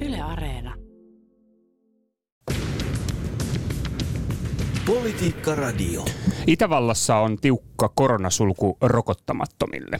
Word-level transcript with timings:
Yle 0.00 0.20
Areena. 0.20 0.74
Politiikka 4.86 5.54
Radio. 5.54 6.04
Itävallassa 6.46 7.16
on 7.16 7.36
tiukka 7.36 7.90
koronasulku 7.94 8.76
rokottamattomille. 8.80 9.98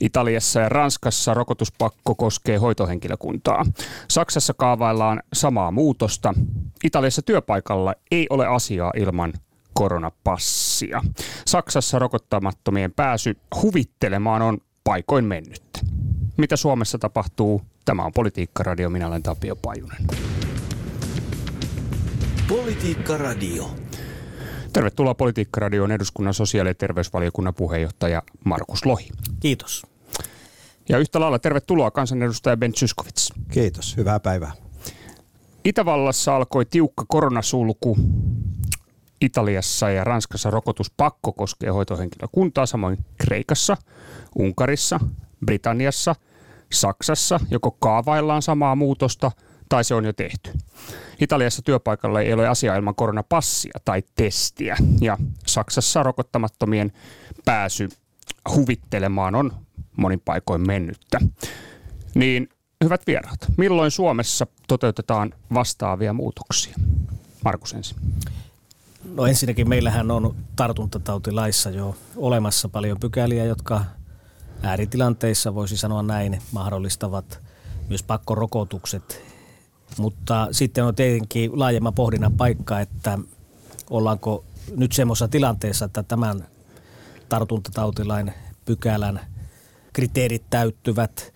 Italiassa 0.00 0.60
ja 0.60 0.68
Ranskassa 0.68 1.34
rokotuspakko 1.34 2.14
koskee 2.14 2.56
hoitohenkilökuntaa. 2.56 3.66
Saksassa 4.08 4.54
kaavaillaan 4.54 5.22
samaa 5.32 5.70
muutosta. 5.70 6.34
Italiassa 6.84 7.22
työpaikalla 7.22 7.94
ei 8.10 8.26
ole 8.30 8.46
asiaa 8.46 8.92
ilman 8.96 9.32
koronapassia. 9.72 11.02
Saksassa 11.46 11.98
rokottamattomien 11.98 12.92
pääsy 12.92 13.36
huvittelemaan 13.62 14.42
on 14.42 14.58
paikoin 14.84 15.24
mennyt. 15.24 15.62
Mitä 16.36 16.56
Suomessa 16.56 16.98
tapahtuu? 16.98 17.62
Tämä 17.88 18.04
on 18.04 18.12
Politiikka 18.12 18.62
Radio. 18.62 18.90
Minä 18.90 19.06
olen 19.06 19.22
Tapio 19.22 19.56
Pajunen. 19.56 20.06
Politiikka 22.48 23.16
Radio. 23.16 23.70
Tervetuloa 24.72 25.14
Politiikka 25.14 25.60
Radioon 25.60 25.92
eduskunnan 25.92 26.34
sosiaali- 26.34 26.70
ja 26.70 26.74
terveysvaliokunnan 26.74 27.54
puheenjohtaja 27.54 28.22
Markus 28.44 28.86
Lohi. 28.86 29.08
Kiitos. 29.40 29.86
Ja 30.88 30.98
yhtä 30.98 31.20
lailla 31.20 31.38
tervetuloa 31.38 31.90
kansanedustaja 31.90 32.56
Ben 32.56 32.72
Zyskowicz. 32.72 33.30
Kiitos, 33.50 33.96
hyvää 33.96 34.20
päivää. 34.20 34.52
Itävallassa 35.64 36.36
alkoi 36.36 36.64
tiukka 36.64 37.04
koronasulku. 37.08 37.98
Italiassa 39.20 39.90
ja 39.90 40.04
Ranskassa 40.04 40.50
rokotuspakko 40.50 41.32
koskee 41.32 41.70
hoitohenkilökuntaa, 41.70 42.66
samoin 42.66 42.98
Kreikassa, 43.18 43.76
Unkarissa, 44.36 45.00
Britanniassa, 45.46 46.14
Saksassa 46.72 47.40
joko 47.50 47.70
kaavaillaan 47.70 48.42
samaa 48.42 48.74
muutosta 48.74 49.30
tai 49.68 49.84
se 49.84 49.94
on 49.94 50.04
jo 50.04 50.12
tehty. 50.12 50.50
Italiassa 51.20 51.62
työpaikalla 51.62 52.20
ei 52.20 52.32
ole 52.32 52.48
asiaa 52.48 52.76
ilman 52.76 52.94
koronapassia 52.94 53.78
tai 53.84 54.02
testiä 54.14 54.76
ja 55.00 55.18
Saksassa 55.46 56.02
rokottamattomien 56.02 56.92
pääsy 57.44 57.88
huvittelemaan 58.54 59.34
on 59.34 59.52
monin 59.96 60.20
paikoin 60.24 60.66
mennyttä. 60.66 61.18
Niin 62.14 62.48
hyvät 62.84 63.02
vieraat, 63.06 63.38
milloin 63.56 63.90
Suomessa 63.90 64.46
toteutetaan 64.68 65.34
vastaavia 65.54 66.12
muutoksia? 66.12 66.74
Markus 67.44 67.72
ensin. 67.72 67.96
No 69.14 69.26
ensinnäkin 69.26 69.68
meillähän 69.68 70.10
on 70.10 70.34
tartuntatautilaissa 70.56 71.70
jo 71.70 71.96
olemassa 72.16 72.68
paljon 72.68 73.00
pykäliä, 73.00 73.44
jotka 73.44 73.84
ääritilanteissa, 74.62 75.54
voisi 75.54 75.76
sanoa 75.76 76.02
näin, 76.02 76.42
mahdollistavat 76.52 77.40
myös 77.88 78.02
pakkorokotukset. 78.02 79.22
Mutta 79.98 80.48
sitten 80.52 80.84
on 80.84 80.94
tietenkin 80.94 81.58
laajemman 81.58 81.94
pohdinnan 81.94 82.32
paikka, 82.32 82.80
että 82.80 83.18
ollaanko 83.90 84.44
nyt 84.76 84.92
semmoisessa 84.92 85.28
tilanteessa, 85.28 85.84
että 85.84 86.02
tämän 86.02 86.46
tartuntatautilain 87.28 88.32
pykälän 88.64 89.20
kriteerit 89.92 90.42
täyttyvät. 90.50 91.32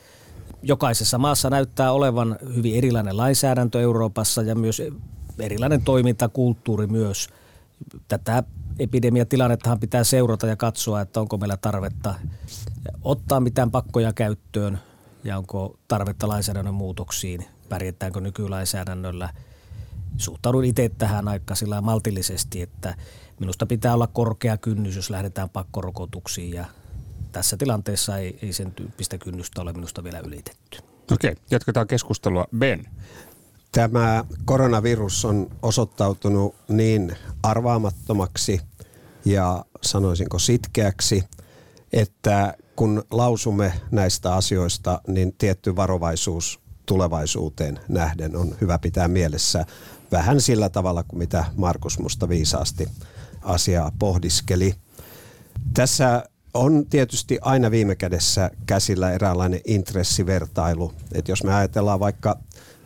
Jokaisessa 0.62 1.18
maassa 1.18 1.50
näyttää 1.50 1.92
olevan 1.92 2.38
hyvin 2.54 2.74
erilainen 2.74 3.16
lainsäädäntö 3.16 3.80
Euroopassa 3.80 4.42
ja 4.42 4.54
myös 4.54 4.82
erilainen 5.38 5.82
toimintakulttuuri 5.82 6.86
myös. 6.86 7.28
Tätä 8.08 8.42
epidemiatilannettahan 8.78 9.80
pitää 9.80 10.04
seurata 10.04 10.46
ja 10.46 10.56
katsoa, 10.56 11.00
että 11.00 11.20
onko 11.20 11.36
meillä 11.36 11.56
tarvetta 11.56 12.14
ottaa 13.02 13.40
mitään 13.40 13.70
pakkoja 13.70 14.12
käyttöön 14.12 14.78
ja 15.24 15.38
onko 15.38 15.78
tarvetta 15.88 16.28
lainsäädännön 16.28 16.74
muutoksiin, 16.74 17.44
pärjätäänkö 17.68 18.20
nykylainsäädännöllä. 18.20 19.28
Suhtaudun 20.16 20.64
itse 20.64 20.90
tähän 20.98 21.28
aika 21.28 21.54
sillä 21.54 21.80
maltillisesti, 21.80 22.62
että 22.62 22.94
minusta 23.40 23.66
pitää 23.66 23.94
olla 23.94 24.06
korkea 24.06 24.56
kynnys, 24.56 24.96
jos 24.96 25.10
lähdetään 25.10 25.50
pakkorokotuksiin 25.50 26.54
ja 26.54 26.64
tässä 27.32 27.56
tilanteessa 27.56 28.18
ei, 28.18 28.38
ei 28.42 28.52
sen 28.52 28.72
tyyppistä 28.72 29.18
kynnystä 29.18 29.62
ole 29.62 29.72
minusta 29.72 30.04
vielä 30.04 30.18
ylitetty. 30.18 30.78
Okei, 31.12 31.34
jatketaan 31.50 31.86
keskustelua. 31.86 32.46
Ben. 32.58 32.84
Tämä 33.72 34.24
koronavirus 34.44 35.24
on 35.24 35.50
osoittautunut 35.62 36.54
niin 36.68 37.16
arvaamattomaksi 37.42 38.60
ja 39.24 39.64
sanoisinko 39.82 40.38
sitkeäksi, 40.38 41.24
että 41.92 42.54
kun 42.76 43.02
lausumme 43.10 43.72
näistä 43.90 44.34
asioista, 44.34 45.00
niin 45.06 45.34
tietty 45.38 45.76
varovaisuus 45.76 46.60
tulevaisuuteen 46.86 47.80
nähden 47.88 48.36
on 48.36 48.54
hyvä 48.60 48.78
pitää 48.78 49.08
mielessä 49.08 49.66
vähän 50.12 50.40
sillä 50.40 50.68
tavalla 50.68 51.02
kuin 51.02 51.18
mitä 51.18 51.44
Markus 51.56 51.98
musta 51.98 52.28
viisaasti 52.28 52.88
asiaa 53.42 53.92
pohdiskeli. 53.98 54.74
Tässä 55.74 56.24
on 56.54 56.86
tietysti 56.86 57.38
aina 57.40 57.70
viime 57.70 57.94
kädessä 57.94 58.50
käsillä 58.66 59.12
eräänlainen 59.12 59.60
intressivertailu. 59.64 60.92
Että 61.12 61.32
jos 61.32 61.44
me 61.44 61.54
ajatellaan 61.54 62.00
vaikka 62.00 62.38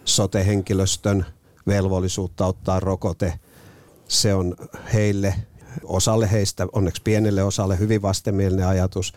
sote-henkilöstön 0.06 1.26
velvollisuutta 1.66 2.46
ottaa 2.46 2.80
rokote, 2.80 3.38
se 4.08 4.34
on 4.34 4.56
heille, 4.92 5.34
osalle 5.84 6.30
heistä, 6.32 6.66
onneksi 6.72 7.02
pienelle 7.02 7.42
osalle 7.42 7.78
hyvin 7.78 8.02
vastenmielinen 8.02 8.66
ajatus. 8.66 9.12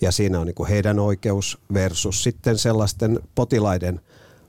Ja 0.00 0.12
siinä 0.12 0.40
on 0.40 0.46
niin 0.46 0.54
kuin 0.54 0.68
heidän 0.68 0.98
oikeus 0.98 1.58
versus 1.74 2.22
sitten 2.22 2.58
sellaisten 2.58 3.20
potilaiden 3.34 4.00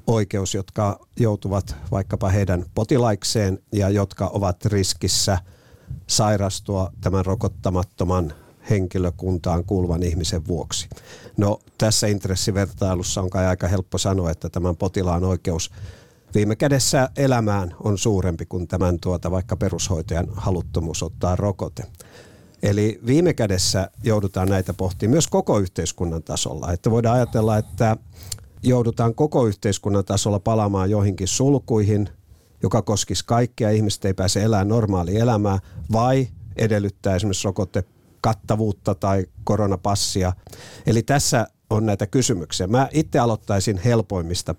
oikeus, 0.07 0.53
jotka 0.53 0.99
joutuvat 1.19 1.75
vaikkapa 1.91 2.29
heidän 2.29 2.65
potilaikseen 2.75 3.59
ja 3.71 3.89
jotka 3.89 4.27
ovat 4.27 4.65
riskissä 4.65 5.37
sairastua 6.07 6.91
tämän 7.01 7.25
rokottamattoman 7.25 8.33
henkilökuntaan 8.69 9.63
kuuluvan 9.65 10.03
ihmisen 10.03 10.47
vuoksi. 10.47 10.89
No 11.37 11.59
tässä 11.77 12.07
intressivertailussa 12.07 13.21
on 13.21 13.29
kai 13.29 13.45
aika 13.45 13.67
helppo 13.67 13.97
sanoa, 13.97 14.31
että 14.31 14.49
tämän 14.49 14.75
potilaan 14.75 15.23
oikeus 15.23 15.71
viime 16.35 16.55
kädessä 16.55 17.09
elämään 17.17 17.75
on 17.83 17.97
suurempi 17.97 18.45
kuin 18.45 18.67
tämän 18.67 18.99
tuota 18.99 19.31
vaikka 19.31 19.57
perushoitajan 19.57 20.27
haluttomuus 20.33 21.03
ottaa 21.03 21.35
rokote. 21.35 21.83
Eli 22.63 22.99
viime 23.05 23.33
kädessä 23.33 23.91
joudutaan 24.03 24.49
näitä 24.49 24.73
pohtimaan 24.73 25.11
myös 25.13 25.27
koko 25.27 25.59
yhteiskunnan 25.59 26.23
tasolla. 26.23 26.71
Että 26.71 26.91
voidaan 26.91 27.15
ajatella, 27.15 27.57
että 27.57 27.97
joudutaan 28.63 29.15
koko 29.15 29.45
yhteiskunnan 29.47 30.05
tasolla 30.05 30.39
palaamaan 30.39 30.89
joihinkin 30.89 31.27
sulkuihin, 31.27 32.09
joka 32.63 32.81
koskisi 32.81 33.25
kaikkia, 33.25 33.69
ihmiset 33.69 34.05
ei 34.05 34.13
pääse 34.13 34.43
elämään 34.43 34.67
normaalia 34.67 35.21
elämää, 35.23 35.59
vai 35.91 36.27
edellyttää 36.55 37.15
esimerkiksi 37.15 37.47
rokote 37.47 37.83
kattavuutta 38.21 38.95
tai 38.95 39.25
koronapassia. 39.43 40.33
Eli 40.85 41.03
tässä 41.03 41.47
on 41.69 41.85
näitä 41.85 42.07
kysymyksiä. 42.07 42.67
Mä 42.67 42.89
itse 42.91 43.19
aloittaisin 43.19 43.77
helpoimmista 43.77 44.55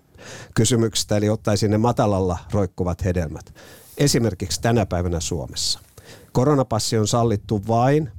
kysymyksistä, 0.55 1.17
eli 1.17 1.29
ottaisin 1.29 1.71
ne 1.71 1.77
matalalla 1.77 2.37
roikkuvat 2.51 3.05
hedelmät. 3.05 3.53
Esimerkiksi 3.97 4.61
tänä 4.61 4.85
päivänä 4.85 5.19
Suomessa. 5.19 5.79
Koronapassi 6.31 6.97
on 6.97 7.07
sallittu 7.07 7.61
vain 7.67 8.11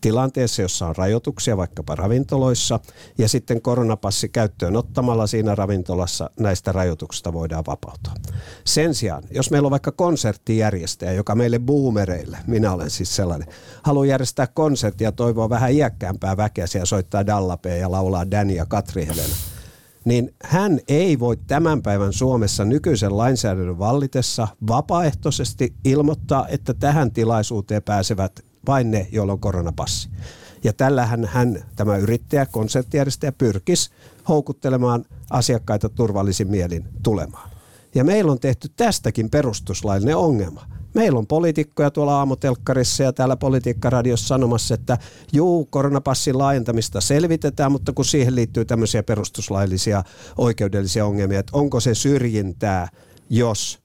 tilanteessa, 0.00 0.62
jossa 0.62 0.86
on 0.86 0.96
rajoituksia 0.96 1.56
vaikkapa 1.56 1.94
ravintoloissa 1.94 2.80
ja 3.18 3.28
sitten 3.28 3.62
koronapassi 3.62 4.28
käyttöön 4.28 4.76
ottamalla 4.76 5.26
siinä 5.26 5.54
ravintolassa 5.54 6.30
näistä 6.40 6.72
rajoituksista 6.72 7.32
voidaan 7.32 7.64
vapautua. 7.66 8.14
Sen 8.64 8.94
sijaan, 8.94 9.22
jos 9.30 9.50
meillä 9.50 9.66
on 9.66 9.70
vaikka 9.70 9.92
konserttijärjestäjä, 9.92 11.12
joka 11.12 11.34
meille 11.34 11.58
boomereille, 11.58 12.38
minä 12.46 12.72
olen 12.72 12.90
siis 12.90 13.16
sellainen, 13.16 13.48
haluaa 13.82 14.06
järjestää 14.06 14.46
konserttia 14.46 15.08
ja 15.08 15.12
toivoo 15.12 15.50
vähän 15.50 15.72
iäkkäämpää 15.72 16.36
väkeä 16.36 16.66
ja 16.74 16.86
soittaa 16.86 17.26
Dallapea 17.26 17.76
ja 17.76 17.90
laulaa 17.90 18.30
Danny 18.30 18.54
ja 18.54 18.66
Katri 18.66 19.06
Helena, 19.06 19.34
niin 20.04 20.34
hän 20.42 20.80
ei 20.88 21.18
voi 21.18 21.36
tämän 21.36 21.82
päivän 21.82 22.12
Suomessa 22.12 22.64
nykyisen 22.64 23.16
lainsäädännön 23.16 23.78
vallitessa 23.78 24.48
vapaaehtoisesti 24.68 25.74
ilmoittaa, 25.84 26.48
että 26.48 26.74
tähän 26.74 27.12
tilaisuuteen 27.12 27.82
pääsevät 27.82 28.49
vain 28.66 28.90
ne, 28.90 29.08
joilla 29.12 29.32
on 29.32 29.40
koronapassi. 29.40 30.08
Ja 30.64 30.72
tällähän 30.72 31.24
hän, 31.24 31.64
tämä 31.76 31.96
yrittäjä, 31.96 32.46
konserttijärjestäjä, 32.46 33.32
pyrkisi 33.32 33.90
houkuttelemaan 34.28 35.04
asiakkaita 35.30 35.88
turvallisin 35.88 36.48
mielin 36.48 36.84
tulemaan. 37.02 37.50
Ja 37.94 38.04
meillä 38.04 38.32
on 38.32 38.40
tehty 38.40 38.68
tästäkin 38.76 39.30
perustuslaillinen 39.30 40.16
ongelma. 40.16 40.66
Meillä 40.94 41.18
on 41.18 41.26
poliitikkoja 41.26 41.90
tuolla 41.90 42.18
aamutelkkarissa 42.18 43.02
ja 43.02 43.12
täällä 43.12 43.36
politiikkaradiossa 43.36 44.26
sanomassa, 44.26 44.74
että 44.74 44.98
juu, 45.32 45.64
koronapassin 45.64 46.38
laajentamista 46.38 47.00
selvitetään, 47.00 47.72
mutta 47.72 47.92
kun 47.92 48.04
siihen 48.04 48.34
liittyy 48.34 48.64
tämmöisiä 48.64 49.02
perustuslaillisia 49.02 50.04
oikeudellisia 50.38 51.06
ongelmia, 51.06 51.40
että 51.40 51.56
onko 51.56 51.80
se 51.80 51.94
syrjintää, 51.94 52.88
jos 53.30 53.78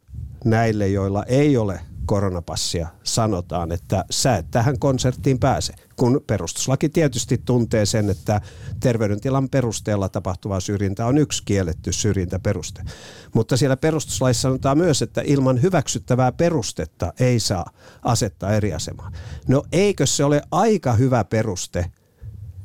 näille, 0.46 0.88
joilla 0.88 1.24
ei 1.24 1.58
ole 1.58 1.80
koronapassia 2.06 2.88
sanotaan, 3.04 3.72
että 3.72 4.06
sä 4.12 4.36
et 4.36 4.52
tähän 4.52 4.80
konserttiin 4.80 5.40
pääse, 5.40 5.74
kun 5.96 6.22
perustuslaki 6.28 6.90
tietysti 6.90 7.42
tuntee 7.46 7.86
sen, 7.86 8.10
että 8.10 8.42
terveydentilan 8.80 9.50
perusteella 9.50 10.10
tapahtuva 10.10 10.60
syrjintä 10.60 11.06
on 11.06 11.18
yksi 11.18 11.44
kielletty 11.46 11.94
syrjintäperuste. 11.94 12.82
Mutta 13.34 13.58
siellä 13.58 13.78
perustuslaissa 13.78 14.42
sanotaan 14.42 14.78
myös, 14.78 15.02
että 15.02 15.22
ilman 15.26 15.62
hyväksyttävää 15.62 16.32
perustetta 16.32 17.14
ei 17.20 17.40
saa 17.40 17.66
asettaa 18.02 18.54
eri 18.54 18.74
asemaa. 18.74 19.12
No 19.48 19.64
eikö 19.72 20.06
se 20.06 20.24
ole 20.24 20.42
aika 20.52 20.94
hyvä 20.94 21.24
peruste, 21.24 21.92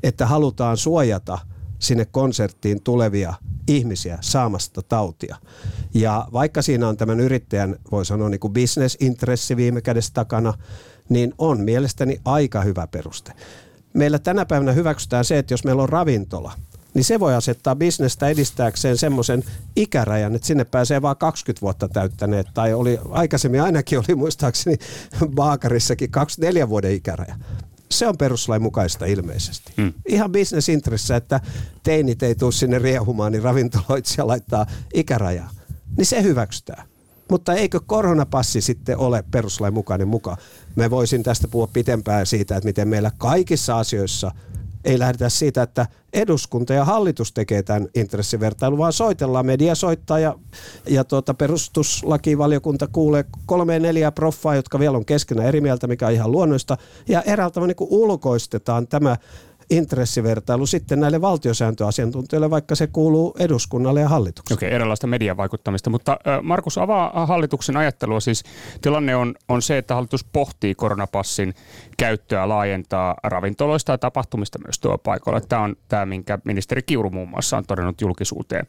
että 0.03 0.27
halutaan 0.27 0.77
suojata 0.77 1.39
sinne 1.81 2.05
konserttiin 2.05 2.83
tulevia 2.83 3.35
ihmisiä 3.69 4.19
saamasta 4.21 4.83
tautia. 4.83 5.37
Ja 5.95 6.29
vaikka 6.33 6.63
siinä 6.63 6.89
on 6.89 6.97
tämän 6.97 7.21
yrittäjän, 7.21 7.77
voi 7.93 8.05
sanoa 8.05 8.29
niin 8.29 8.41
bisnesintressi 8.53 9.57
viime 9.57 9.81
kädessä 9.81 10.15
takana, 10.15 10.55
niin 11.09 11.35
on 11.39 11.61
mielestäni 11.61 12.21
aika 12.25 12.61
hyvä 12.61 12.87
peruste. 12.87 13.33
Meillä 13.95 14.19
tänä 14.19 14.47
päivänä 14.47 14.73
hyväksytään 14.73 15.25
se, 15.25 15.39
että 15.39 15.53
jos 15.55 15.65
meillä 15.65 15.83
on 15.83 15.89
ravintola, 15.89 16.53
niin 16.95 17.05
se 17.05 17.21
voi 17.21 17.35
asettaa 17.35 17.77
bisnestä 17.77 18.29
edistääkseen 18.29 18.99
semmoisen 18.99 19.45
ikärajan, 19.77 20.35
että 20.35 20.47
sinne 20.47 20.65
pääsee 20.65 21.03
vain 21.03 21.17
20 21.17 21.61
vuotta 21.61 21.89
täyttäneet, 21.89 22.47
tai 22.55 22.75
oli, 22.75 22.99
aikaisemmin 23.11 23.63
ainakin 23.63 23.99
oli 23.99 24.15
muistaakseni 24.15 24.77
baakarissakin 25.35 26.11
24 26.11 26.69
vuoden 26.69 26.93
ikäraja 26.93 27.35
se 27.91 28.09
on 28.09 28.19
peruslain 28.19 28.63
mukaista 28.63 29.07
ilmeisesti. 29.07 29.73
Hmm. 29.77 29.93
Ihan 30.09 30.33
bisnesintressä, 30.33 31.17
että 31.17 31.41
teinit 31.83 32.23
ei 32.23 32.35
tule 32.35 32.53
sinne 32.53 32.79
riehumaan, 32.79 33.33
niin 33.33 33.43
ravintoloitsija 33.43 34.27
laittaa 34.27 34.67
ikärajaa. 34.95 35.51
Niin 35.97 36.07
se 36.07 36.23
hyväksytään. 36.23 36.87
Mutta 37.31 37.55
eikö 37.55 37.81
koronapassi 37.87 38.61
sitten 38.61 38.99
ole 38.99 39.25
peruslain 39.31 39.75
mukainen 39.75 40.09
mukaan? 40.09 40.37
Mä 40.77 40.91
voisin 40.91 41.23
tästä 41.23 41.49
puhua 41.49 41.67
pitempään 41.67 42.27
siitä, 42.27 42.57
että 42.57 42.69
miten 42.69 42.89
meillä 42.89 43.11
kaikissa 43.19 43.79
asioissa– 43.79 44.33
ei 44.85 44.99
lähdetä 44.99 45.29
siitä, 45.29 45.63
että 45.63 45.87
eduskunta 46.13 46.75
ja 46.75 46.85
hallitus 46.85 47.33
tekee 47.33 47.63
tämän 47.63 47.89
intressivertailun, 47.95 48.79
vaan 48.79 48.93
soitellaan, 48.93 49.47
media 49.47 49.75
soittaa 49.75 50.19
ja, 50.19 50.39
ja 50.89 51.05
tuota, 51.05 51.35
perustuslakivaliokunta 51.35 52.87
kuulee 52.87 53.25
kolme 53.47 53.79
neljä 53.79 54.13
proffaa, 54.13 54.55
jotka 54.55 54.79
vielä 54.79 54.97
on 54.97 55.05
keskenään 55.05 55.49
eri 55.49 55.61
mieltä, 55.61 55.87
mikä 55.87 56.07
on 56.07 56.13
ihan 56.13 56.33
luonnoista, 56.33 56.77
ja 57.09 57.23
eräällä 57.23 57.67
niin 57.67 57.77
ulkoistetaan 57.81 58.87
tämä 58.87 59.17
intressivertailu 59.71 60.67
sitten 60.67 61.01
näille 61.01 61.21
valtiosääntöasiantuntijoille, 61.21 62.51
vaikka 62.51 62.75
se 62.75 62.87
kuuluu 62.87 63.37
eduskunnalle 63.39 64.01
ja 64.01 64.09
hallitukselle. 64.09 64.59
Okei, 64.59 64.69
okay, 64.69 64.77
erilaista 64.77 65.07
mediavaikuttamista, 65.07 65.91
mutta 65.91 66.19
Markus 66.43 66.79
avaa 66.79 67.27
hallituksen 67.27 67.77
ajattelua. 67.77 68.21
Siis 68.21 68.45
tilanne 68.83 69.17
on, 69.17 69.35
on 69.49 69.63
se, 69.63 69.79
että 69.79 69.95
hallitus 69.95 70.25
pohtii 70.25 70.75
koronapassin 70.75 71.55
käyttöä 71.97 72.49
laajentaa 72.49 73.17
ravintoloista 73.23 73.93
ja 73.93 73.99
tapahtumista 73.99 74.59
myös 74.59 74.79
työpaikoilla. 74.79 75.41
Tämä 75.41 75.63
on 75.63 75.77
tämä, 75.89 76.07
minkä 76.07 76.39
ministeri 76.45 76.83
Kiuru 76.83 77.11
muun 77.11 77.29
muassa 77.29 77.57
on 77.57 77.65
todennut 77.67 78.01
julkisuuteen. 78.01 78.67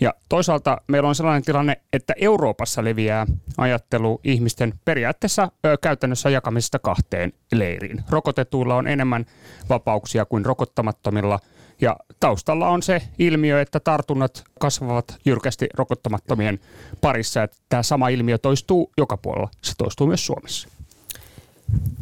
Ja 0.00 0.14
toisaalta 0.28 0.80
meillä 0.88 1.08
on 1.08 1.14
sellainen 1.14 1.42
tilanne, 1.42 1.80
että 1.92 2.14
Euroopassa 2.16 2.84
leviää 2.84 3.26
ajattelu 3.58 4.20
ihmisten 4.24 4.74
periaatteessa 4.84 5.52
ö, 5.66 5.76
käytännössä 5.82 6.30
jakamisesta 6.30 6.78
kahteen 6.78 7.32
leiriin. 7.52 8.02
Rokotetuilla 8.10 8.76
on 8.76 8.86
enemmän 8.86 9.26
vapauksia 9.68 10.24
kuin 10.24 10.43
rokottamattomilla. 10.44 11.40
Ja 11.80 11.96
taustalla 12.20 12.68
on 12.68 12.82
se 12.82 13.02
ilmiö, 13.18 13.60
että 13.60 13.80
tartunnat 13.80 14.44
kasvavat 14.60 15.16
jyrkästi 15.24 15.68
rokottamattomien 15.74 16.60
parissa. 17.00 17.42
Että 17.42 17.56
tämä 17.68 17.82
sama 17.82 18.08
ilmiö 18.08 18.38
toistuu 18.38 18.92
joka 18.98 19.16
puolella. 19.16 19.50
Se 19.62 19.72
toistuu 19.78 20.06
myös 20.06 20.26
Suomessa. 20.26 20.68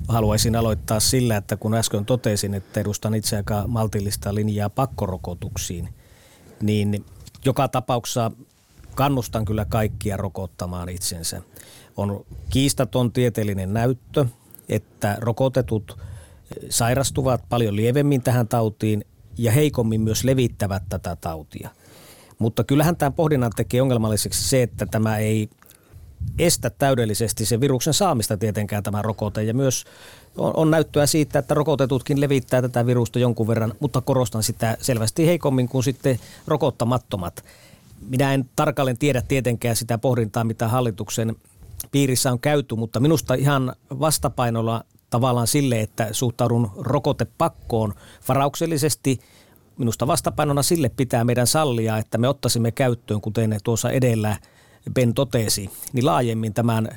Haluaisin 0.09 0.57
aloittaa 0.57 1.01
sillä, 1.01 1.37
että 1.37 1.57
kun 1.57 1.75
äsken 1.75 2.05
totesin, 2.05 2.55
että 2.55 2.81
edustan 2.81 3.15
itse 3.15 3.37
aika 3.37 3.65
maltillista 3.67 4.35
linjaa 4.35 4.71
pakkorokotuksiin, 4.71 5.89
niin 6.63 7.05
joka 7.45 7.69
tapauksessa 7.69 8.31
kannustan 8.95 9.45
kyllä 9.45 9.65
kaikkia 9.65 10.17
rokottamaan 10.17 10.89
itsensä. 10.89 11.43
On 11.97 12.25
kiistaton 12.51 13.13
tieteellinen 13.13 13.73
näyttö, 13.73 14.27
että 14.69 15.17
rokotetut 15.21 15.99
sairastuvat 16.69 17.43
paljon 17.49 17.77
lievemmin 17.77 18.23
tähän 18.23 18.49
tautiin 18.49 19.05
ja 19.39 19.53
heikommin 19.53 20.01
myös 20.01 20.25
levittävät 20.25 20.83
tätä 20.89 21.17
tautia. 21.17 21.71
Mutta 22.39 22.65
kyllähän 22.65 22.97
tämä 22.97 23.11
pohdinnan 23.11 23.53
tekee 23.57 23.83
ongelmalliseksi 23.83 24.49
se, 24.49 24.63
että 24.63 24.87
tämä 24.87 25.19
ei 25.19 25.49
estä 26.39 26.71
täydellisesti 26.71 27.47
sen 27.47 27.61
viruksen 27.61 27.95
saamista 27.95 28.37
tietenkään 28.37 28.83
tämä 28.83 29.03
rokote. 29.03 29.43
Ja 29.43 29.55
myös 29.55 29.85
on, 30.37 30.53
on 30.57 30.71
näyttöä 30.71 31.07
siitä, 31.07 31.39
että 31.39 31.55
rokotetutkin 31.55 32.21
levittää 32.21 32.63
tätä 32.63 32.87
virusta 32.87 33.19
jonkun 33.19 33.49
verran, 33.49 33.75
mutta 33.81 34.01
korostan 34.01 34.43
sitä 34.43 34.77
selvästi 34.81 35.27
heikommin 35.27 35.69
kuin 35.69 35.85
sitten 35.85 36.19
rokottamattomat. 36.47 37.45
Minä 38.09 38.35
en 38.35 38.51
tarkalleen 38.57 38.99
tiedä 38.99 39.23
tietenkään 39.23 39.77
sitä 39.77 39.99
pohdintaa, 39.99 40.45
mitä 40.45 40.69
hallituksen 40.69 41.37
piirissä 41.91 42.33
on 42.33 42.41
käyty, 42.41 42.75
mutta 42.75 43.01
minusta 43.01 43.35
ihan 43.35 43.73
vastapainolla 44.01 44.85
tavallaan 45.13 45.47
sille, 45.47 45.81
että 45.81 46.09
suhtaudun 46.13 46.71
rokotepakkoon 46.77 47.95
varauksellisesti. 48.29 49.19
Minusta 49.79 50.07
vastapainona 50.07 50.63
sille 50.63 50.89
pitää 50.89 51.25
meidän 51.25 51.47
sallia, 51.47 51.99
että 51.99 52.19
me 52.19 52.29
ottaisimme 52.29 52.71
käyttöön, 52.71 53.21
kuten 53.21 53.59
tuossa 53.65 53.91
edellä 53.91 54.37
Ben 54.95 55.15
totesi, 55.15 55.71
niin 55.93 56.07
laajemmin 56.07 56.55
tämän 56.55 56.89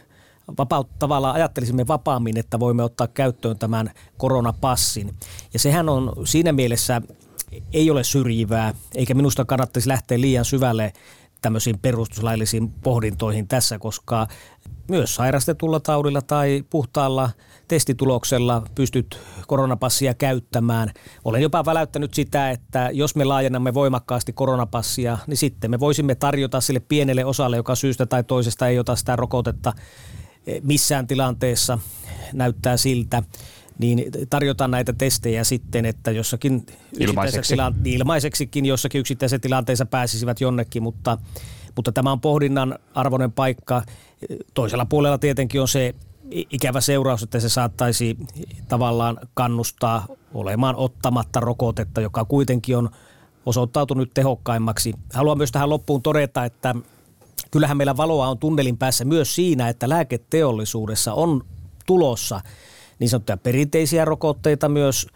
vapaut, 0.57 0.99
tavallaan 0.99 1.35
ajattelisimme 1.35 1.87
vapaammin, 1.87 2.37
että 2.37 2.59
voimme 2.59 2.83
ottaa 2.83 3.07
käyttöön 3.07 3.59
tämän 3.59 3.91
koronapassin. 4.17 5.13
Ja 5.53 5.59
sehän 5.59 5.89
on 5.89 6.13
siinä 6.25 6.51
mielessä 6.51 7.01
ei 7.73 7.91
ole 7.91 8.03
syrjivää, 8.03 8.73
eikä 8.95 9.13
minusta 9.13 9.45
kannattaisi 9.45 9.89
lähteä 9.89 10.21
liian 10.21 10.45
syvälle 10.45 10.93
tämmöisiin 11.41 11.79
perustuslaillisiin 11.79 12.71
pohdintoihin 12.71 13.47
tässä, 13.47 13.79
koska 13.79 14.27
myös 14.87 15.15
sairastetulla 15.15 15.79
taudilla 15.79 16.21
tai 16.21 16.63
puhtaalla 16.69 17.29
testituloksella 17.67 18.63
pystyt 18.75 19.19
koronapassia 19.47 20.13
käyttämään. 20.13 20.91
Olen 21.25 21.41
jopa 21.41 21.65
väläyttänyt 21.65 22.13
sitä, 22.13 22.49
että 22.51 22.89
jos 22.93 23.15
me 23.15 23.23
laajennamme 23.23 23.73
voimakkaasti 23.73 24.33
koronapassia, 24.33 25.17
niin 25.27 25.37
sitten 25.37 25.71
me 25.71 25.79
voisimme 25.79 26.15
tarjota 26.15 26.61
sille 26.61 26.79
pienelle 26.79 27.25
osalle, 27.25 27.55
joka 27.55 27.75
syystä 27.75 28.05
tai 28.05 28.23
toisesta 28.23 28.67
ei 28.67 28.79
ota 28.79 28.95
sitä 28.95 29.15
rokotetta 29.15 29.73
missään 30.63 31.07
tilanteessa, 31.07 31.79
näyttää 32.33 32.77
siltä, 32.77 33.23
niin 33.77 34.05
tarjotaan 34.29 34.71
näitä 34.71 34.93
testejä 34.93 35.43
sitten, 35.43 35.85
että 35.85 36.11
jossakin 36.11 36.65
Ilmaiseksi. 36.99 37.53
Tila- 37.53 37.73
ilmaiseksikin 37.85 38.65
jossakin 38.65 38.99
yksittäisessä 38.99 39.39
tilanteessa 39.39 39.85
pääsisivät 39.85 40.41
jonnekin, 40.41 40.83
mutta, 40.83 41.17
mutta 41.75 41.91
tämä 41.91 42.11
on 42.11 42.21
pohdinnan 42.21 42.79
arvoinen 42.93 43.31
paikka. 43.31 43.83
Toisella 44.53 44.85
puolella 44.85 45.17
tietenkin 45.17 45.61
on 45.61 45.67
se 45.67 45.95
ikävä 46.31 46.81
seuraus, 46.81 47.23
että 47.23 47.39
se 47.39 47.49
saattaisi 47.49 48.17
tavallaan 48.67 49.17
kannustaa 49.33 50.05
olemaan 50.33 50.75
ottamatta 50.75 51.39
rokotetta, 51.39 52.01
joka 52.01 52.25
kuitenkin 52.25 52.77
on 52.77 52.89
osoittautunut 53.45 54.13
tehokkaimmaksi. 54.13 54.93
Haluan 55.13 55.37
myös 55.37 55.51
tähän 55.51 55.69
loppuun 55.69 56.01
todeta, 56.01 56.45
että 56.45 56.75
kyllähän 57.51 57.77
meillä 57.77 57.97
valoa 57.97 58.27
on 58.27 58.37
tunnelin 58.37 58.77
päässä 58.77 59.05
myös 59.05 59.35
siinä, 59.35 59.69
että 59.69 59.89
lääketeollisuudessa 59.89 61.13
on 61.13 61.45
tulossa 61.85 62.41
niin 62.99 63.09
sanottuja 63.09 63.37
perinteisiä 63.37 64.05
rokotteita 64.05 64.69
myös 64.69 65.07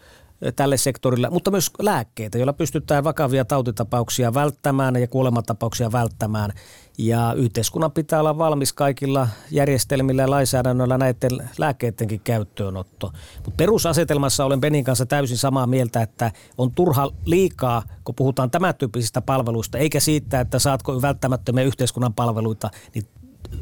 tälle 0.56 0.76
sektorille, 0.76 1.30
mutta 1.30 1.50
myös 1.50 1.70
lääkkeitä, 1.78 2.38
joilla 2.38 2.52
pystytään 2.52 3.04
vakavia 3.04 3.44
tautitapauksia 3.44 4.34
välttämään 4.34 4.96
ja 4.96 5.08
kuolematapauksia 5.08 5.92
välttämään. 5.92 6.52
Ja 6.98 7.34
yhteiskunnan 7.36 7.92
pitää 7.92 8.20
olla 8.20 8.38
valmis 8.38 8.72
kaikilla 8.72 9.28
järjestelmillä 9.50 10.22
ja 10.22 10.30
lainsäädännöllä 10.30 10.98
näiden 10.98 11.50
lääkkeidenkin 11.58 12.20
käyttöönotto. 12.20 13.12
Mutta 13.36 13.50
perusasetelmassa 13.56 14.44
olen 14.44 14.60
Benin 14.60 14.84
kanssa 14.84 15.06
täysin 15.06 15.38
samaa 15.38 15.66
mieltä, 15.66 16.02
että 16.02 16.32
on 16.58 16.70
turha 16.74 17.10
liikaa, 17.24 17.82
kun 18.04 18.14
puhutaan 18.14 18.50
tämän 18.50 18.74
tyyppisistä 18.74 19.20
palveluista, 19.20 19.78
eikä 19.78 20.00
siitä, 20.00 20.40
että 20.40 20.58
saatko 20.58 21.02
välttämättömiä 21.02 21.64
yhteiskunnan 21.64 22.14
palveluita, 22.14 22.70
niin 22.94 23.04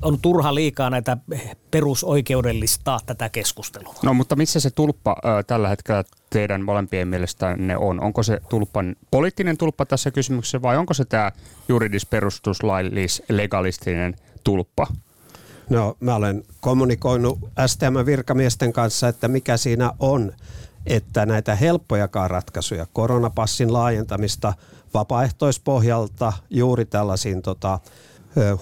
on 0.02 0.20
turha 0.20 0.54
liikaa 0.54 0.90
näitä 0.90 1.16
perusoikeudellista 1.70 2.98
tätä 3.06 3.28
keskustelua. 3.28 3.94
No 4.02 4.14
mutta 4.14 4.36
missä 4.36 4.60
se 4.60 4.70
tulppa 4.70 5.10
äh, 5.10 5.44
tällä 5.46 5.68
hetkellä 5.68 6.04
teidän 6.30 6.64
molempien 6.64 7.08
mielestä 7.08 7.56
ne 7.56 7.76
on? 7.76 8.00
Onko 8.00 8.22
se 8.22 8.40
tulppan 8.48 8.96
poliittinen 9.10 9.58
tulppa 9.58 9.86
tässä 9.86 10.10
kysymyksessä 10.10 10.62
vai 10.62 10.76
onko 10.76 10.94
se 10.94 11.04
tämä 11.04 11.32
juridis-perustuslaillis 11.68 13.22
legalistinen 13.28 14.16
tulppa? 14.44 14.86
No 15.70 15.96
mä 16.00 16.14
olen 16.14 16.42
kommunikoinut 16.60 17.38
STM-virkamiesten 17.66 18.72
kanssa, 18.72 19.08
että 19.08 19.28
mikä 19.28 19.56
siinä 19.56 19.92
on, 19.98 20.32
että 20.86 21.26
näitä 21.26 21.54
helppojakaan 21.54 22.30
ratkaisuja, 22.30 22.86
koronapassin 22.92 23.72
laajentamista 23.72 24.54
vapaaehtoispohjalta 24.94 26.32
juuri 26.50 26.84
tällaisiin 26.84 27.42
tota, 27.42 27.80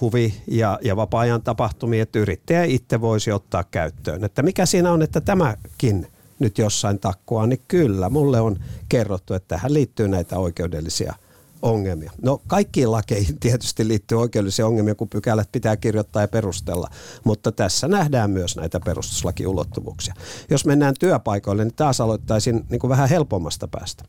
huvi- 0.01 0.41
ja, 0.47 0.79
ja 0.81 0.95
vapaa-ajan 0.95 1.41
tapahtumia, 1.41 2.03
että 2.03 2.19
yrittäjä 2.19 2.63
itse 2.63 3.01
voisi 3.01 3.31
ottaa 3.31 3.63
käyttöön. 3.63 4.23
Että 4.23 4.43
mikä 4.43 4.65
siinä 4.65 4.91
on, 4.91 5.01
että 5.01 5.21
tämäkin 5.21 6.07
nyt 6.39 6.57
jossain 6.57 6.99
takkua, 6.99 7.47
niin 7.47 7.61
kyllä, 7.67 8.09
mulle 8.09 8.41
on 8.41 8.57
kerrottu, 8.89 9.33
että 9.33 9.47
tähän 9.47 9.73
liittyy 9.73 10.07
näitä 10.07 10.39
oikeudellisia 10.39 11.13
ongelmia. 11.61 12.11
No 12.21 12.41
kaikkiin 12.47 12.91
lakeihin 12.91 13.39
tietysti 13.45 13.87
liittyy 13.87 14.19
oikeudellisia 14.19 14.67
ongelmia, 14.67 14.95
kun 14.95 15.09
pykälät 15.09 15.49
pitää 15.51 15.77
kirjoittaa 15.77 16.21
ja 16.21 16.27
perustella, 16.27 16.89
mutta 17.23 17.51
tässä 17.51 17.87
nähdään 17.87 18.31
myös 18.31 18.55
näitä 18.55 18.79
perustuslakiulottuvuuksia. 18.79 20.13
Jos 20.49 20.65
mennään 20.65 20.95
työpaikoille, 20.99 21.63
niin 21.63 21.75
taas 21.75 22.01
aloittaisin 22.01 22.65
niin 22.69 22.79
kuin 22.79 22.89
vähän 22.89 23.09
helpommasta 23.09 23.67
päästä. 23.67 24.03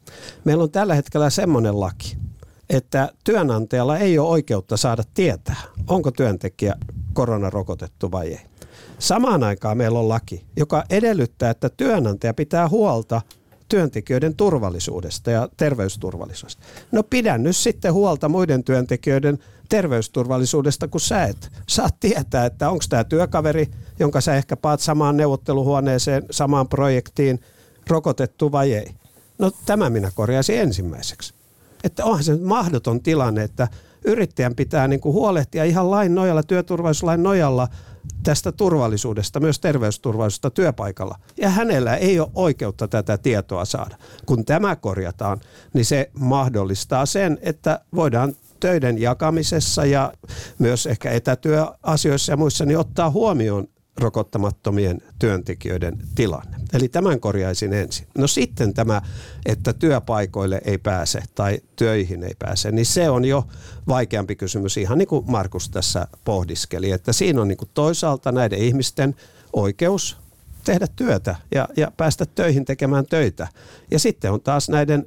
Meillä 0.44 0.62
on 0.62 0.70
tällä 0.70 0.94
hetkellä 0.94 1.30
semmoinen 1.30 1.80
laki, 1.80 2.16
että 2.70 3.12
työnantajalla 3.24 3.98
ei 3.98 4.18
ole 4.18 4.28
oikeutta 4.28 4.76
saada 4.76 5.02
tietää, 5.14 5.62
onko 5.86 6.10
työntekijä 6.10 6.74
koronarokotettu 7.12 8.12
vai 8.12 8.28
ei. 8.28 8.40
Samaan 8.98 9.42
aikaan 9.42 9.78
meillä 9.78 9.98
on 9.98 10.08
laki, 10.08 10.44
joka 10.56 10.84
edellyttää, 10.90 11.50
että 11.50 11.68
työnantaja 11.68 12.34
pitää 12.34 12.68
huolta 12.68 13.20
työntekijöiden 13.68 14.36
turvallisuudesta 14.36 15.30
ja 15.30 15.48
terveysturvallisuudesta. 15.56 16.62
No 16.92 17.02
pidän 17.02 17.42
nyt 17.42 17.56
sitten 17.56 17.92
huolta 17.92 18.28
muiden 18.28 18.64
työntekijöiden 18.64 19.38
terveysturvallisuudesta, 19.68 20.88
kun 20.88 21.00
sä 21.00 21.24
et 21.24 21.50
saa 21.68 21.88
tietää, 22.00 22.46
että 22.46 22.70
onko 22.70 22.84
tämä 22.88 23.04
työkaveri, 23.04 23.68
jonka 23.98 24.20
sä 24.20 24.34
ehkä 24.34 24.56
paat 24.56 24.80
samaan 24.80 25.16
neuvotteluhuoneeseen, 25.16 26.22
samaan 26.30 26.68
projektiin, 26.68 27.40
rokotettu 27.88 28.52
vai 28.52 28.72
ei. 28.72 28.94
No 29.38 29.50
tämä 29.66 29.90
minä 29.90 30.10
korjaisin 30.14 30.58
ensimmäiseksi. 30.58 31.37
Että 31.84 32.04
onhan 32.04 32.24
se 32.24 32.36
mahdoton 32.36 33.02
tilanne, 33.02 33.42
että 33.42 33.68
yrittäjän 34.04 34.54
pitää 34.54 34.88
niin 34.88 35.00
kuin 35.00 35.12
huolehtia 35.12 35.64
ihan 35.64 35.90
lain 35.90 36.14
nojalla, 36.14 36.42
työturvallisuuslain 36.42 37.22
nojalla 37.22 37.68
tästä 38.22 38.52
turvallisuudesta, 38.52 39.40
myös 39.40 39.60
terveysturvallisuudesta 39.60 40.50
työpaikalla. 40.50 41.18
Ja 41.36 41.50
hänellä 41.50 41.96
ei 41.96 42.20
ole 42.20 42.30
oikeutta 42.34 42.88
tätä 42.88 43.18
tietoa 43.18 43.64
saada. 43.64 43.96
Kun 44.26 44.44
tämä 44.44 44.76
korjataan, 44.76 45.40
niin 45.74 45.84
se 45.84 46.10
mahdollistaa 46.18 47.06
sen, 47.06 47.38
että 47.42 47.80
voidaan 47.94 48.34
töiden 48.60 49.00
jakamisessa 49.00 49.84
ja 49.84 50.12
myös 50.58 50.86
ehkä 50.86 51.10
etätyöasioissa 51.10 52.32
ja 52.32 52.36
muissa 52.36 52.64
niin 52.64 52.78
ottaa 52.78 53.10
huomioon 53.10 53.68
rokottamattomien 53.98 55.00
työntekijöiden 55.18 55.98
tilanne. 56.14 56.56
Eli 56.72 56.88
tämän 56.88 57.20
korjaisin 57.20 57.72
ensin. 57.72 58.06
No 58.18 58.26
sitten 58.26 58.74
tämä, 58.74 59.02
että 59.46 59.72
työpaikoille 59.72 60.60
ei 60.64 60.78
pääse 60.78 61.22
tai 61.34 61.58
töihin 61.76 62.24
ei 62.24 62.34
pääse, 62.38 62.72
niin 62.72 62.86
se 62.86 63.10
on 63.10 63.24
jo 63.24 63.46
vaikeampi 63.88 64.36
kysymys, 64.36 64.76
ihan 64.76 64.98
niin 64.98 65.08
kuin 65.08 65.24
Markus 65.30 65.70
tässä 65.70 66.06
pohdiskeli, 66.24 66.90
että 66.90 67.12
siinä 67.12 67.40
on 67.40 67.48
niin 67.48 67.58
kuin 67.58 67.70
toisaalta 67.74 68.32
näiden 68.32 68.58
ihmisten 68.58 69.14
oikeus 69.52 70.16
tehdä 70.64 70.86
työtä 70.96 71.36
ja, 71.54 71.68
ja 71.76 71.92
päästä 71.96 72.26
töihin 72.26 72.64
tekemään 72.64 73.06
töitä. 73.06 73.48
Ja 73.90 73.98
sitten 73.98 74.32
on 74.32 74.40
taas 74.40 74.68
näiden 74.68 75.06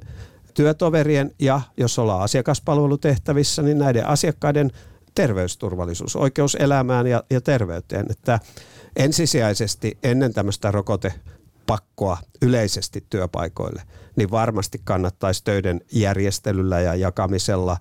työtoverien 0.54 1.34
ja 1.38 1.60
jos 1.76 1.98
ollaan 1.98 2.22
asiakaspalvelutehtävissä, 2.22 3.62
niin 3.62 3.78
näiden 3.78 4.06
asiakkaiden 4.06 4.72
terveysturvallisuus, 5.14 6.16
oikeus 6.16 6.54
elämään 6.60 7.06
ja, 7.06 7.24
ja 7.30 7.40
terveyteen. 7.40 8.06
Että 8.10 8.40
ensisijaisesti 8.96 9.98
ennen 10.02 10.34
tämmöistä 10.34 10.70
rokotepakkoa 10.70 12.18
yleisesti 12.42 13.04
työpaikoille, 13.10 13.82
niin 14.16 14.30
varmasti 14.30 14.80
kannattaisi 14.84 15.44
töiden 15.44 15.80
järjestelyllä 15.92 16.80
ja 16.80 16.94
jakamisella 16.94 17.76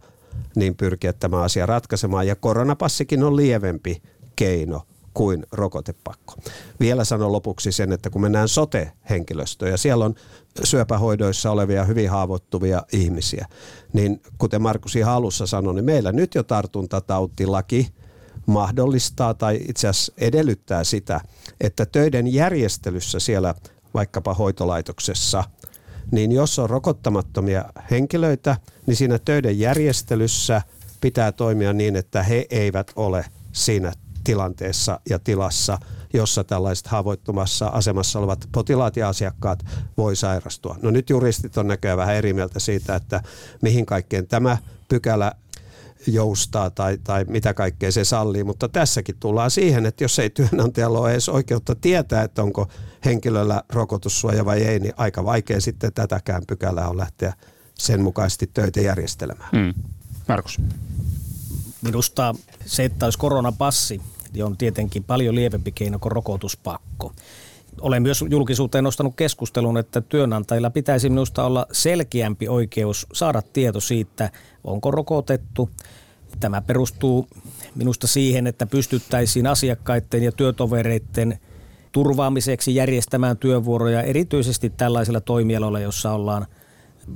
niin 0.56 0.76
pyrkiä 0.76 1.14
tämä 1.14 1.42
asia 1.42 1.66
ratkaisemaan. 1.66 2.28
Ja 2.28 2.36
koronapassikin 2.36 3.24
on 3.24 3.36
lievempi 3.36 4.02
keino 4.36 4.82
kuin 5.14 5.46
rokotepakko. 5.52 6.36
Vielä 6.80 7.04
sanon 7.04 7.32
lopuksi 7.32 7.72
sen, 7.72 7.92
että 7.92 8.10
kun 8.10 8.22
mennään 8.22 8.48
sote-henkilöstöön 8.48 9.72
ja 9.72 9.78
siellä 9.78 10.06
on 10.06 10.16
syöpähoidoissa 10.64 11.52
olevia 11.52 11.86
hyvin 11.86 12.10
haavoittuvia 12.10 12.84
ihmisiä, 12.94 13.48
niin 13.94 14.22
kuten 14.38 14.62
Markus 14.62 14.96
ihan 14.96 15.14
alussa 15.14 15.48
sanoi, 15.48 15.74
niin 15.74 15.86
meillä 15.86 16.12
nyt 16.12 16.36
jo 16.36 16.44
tartuntatautilaki– 16.44 17.88
mahdollistaa 18.46 19.34
tai 19.34 19.60
itse 19.68 19.88
asiassa 19.88 20.14
edellyttää 20.18 20.84
sitä, 20.84 21.22
että 21.62 21.86
töiden 21.86 22.34
järjestelyssä 22.34 23.20
siellä 23.20 23.56
vaikkapa 23.94 24.34
hoitolaitoksessa, 24.34 25.44
niin 26.12 26.32
jos 26.32 26.60
on 26.60 26.70
rokottamattomia 26.70 27.66
henkilöitä, 27.92 28.58
niin 28.86 28.96
siinä 28.96 29.20
töiden 29.20 29.60
järjestelyssä 29.60 30.62
pitää 31.02 31.32
toimia 31.32 31.74
niin, 31.74 31.96
että 31.96 32.24
he 32.24 32.46
eivät 32.50 32.92
ole 32.96 33.26
siinä 33.52 33.94
tilanteessa 34.24 35.00
ja 35.10 35.20
tilassa, 35.20 35.78
jossa 36.14 36.44
tällaiset 36.44 36.88
haavoittumassa 36.88 37.68
asemassa 37.68 38.20
olevat 38.20 38.50
potilaat 38.52 38.98
ja 38.98 39.10
asiakkaat 39.10 39.66
voi 39.98 40.16
sairastua. 40.16 40.78
No 40.82 40.92
nyt 40.92 41.10
juristit 41.10 41.58
on 41.58 41.68
näköjään 41.68 41.98
vähän 41.98 42.16
eri 42.16 42.34
mieltä 42.34 42.60
siitä, 42.60 42.96
että 42.96 43.24
mihin 43.62 43.86
kaikkeen 43.86 44.28
tämä 44.28 44.58
pykälä 44.88 45.32
joustaa 46.08 46.70
tai, 46.70 46.98
tai 47.04 47.26
mitä 47.28 47.54
kaikkea 47.54 47.92
se 47.92 48.04
sallii, 48.04 48.44
mutta 48.44 48.70
tässäkin 48.70 49.16
tullaan 49.20 49.52
siihen, 49.52 49.86
että 49.86 50.04
jos 50.04 50.20
ei 50.20 50.30
työnantajalla 50.30 51.00
ole 51.00 51.12
edes 51.12 51.30
oikeutta 51.30 51.76
tietää, 51.76 52.24
että 52.24 52.44
onko 52.44 52.68
henkilöllä 53.06 53.64
rokotussuoja 53.70 54.46
vai 54.46 54.64
ei, 54.64 54.80
niin 54.80 54.94
aika 54.98 55.26
vaikea 55.26 55.62
sitten 55.62 55.94
tätäkään 55.94 56.44
pykälää 56.48 56.90
on 56.90 56.98
lähteä 56.98 57.34
sen 57.78 58.02
mukaisesti 58.02 58.48
töitä 58.54 58.82
järjestelemään. 58.82 59.50
Mm. 59.54 59.74
Markus. 60.28 60.60
Minusta 61.82 62.36
se, 62.66 62.84
että 62.84 63.06
olisi 63.06 63.20
koronapassi, 63.20 64.02
niin 64.34 64.46
on 64.46 64.58
tietenkin 64.58 65.04
paljon 65.04 65.36
lievempi 65.36 65.72
keino 65.72 66.00
kuin 66.00 66.12
rokotuspakko. 66.12 67.14
Olen 67.82 68.02
myös 68.02 68.26
julkisuuteen 68.30 68.84
nostanut 68.84 69.16
keskustelun, 69.16 69.78
että 69.78 70.02
työnantajilla 70.02 70.70
pitäisi 70.70 71.10
minusta 71.10 71.44
olla 71.44 71.66
selkeämpi 71.72 72.48
oikeus 72.48 73.08
saada 73.14 73.42
tieto 73.54 73.80
siitä, 73.80 74.30
onko 74.64 74.92
rokotettu. 74.92 75.70
Tämä 76.40 76.62
perustuu 76.62 77.28
minusta 77.76 78.08
siihen, 78.08 78.48
että 78.48 78.66
pystyttäisiin 78.66 79.48
asiakkaiden 79.48 80.24
ja 80.24 80.32
työtovereiden 80.32 81.40
turvaamiseksi 81.92 82.76
järjestämään 82.76 83.38
työvuoroja 83.38 84.02
erityisesti 84.02 84.70
tällaisilla 84.70 85.22
toimialoilla, 85.22 85.80
jossa 85.80 86.12
ollaan– 86.12 86.46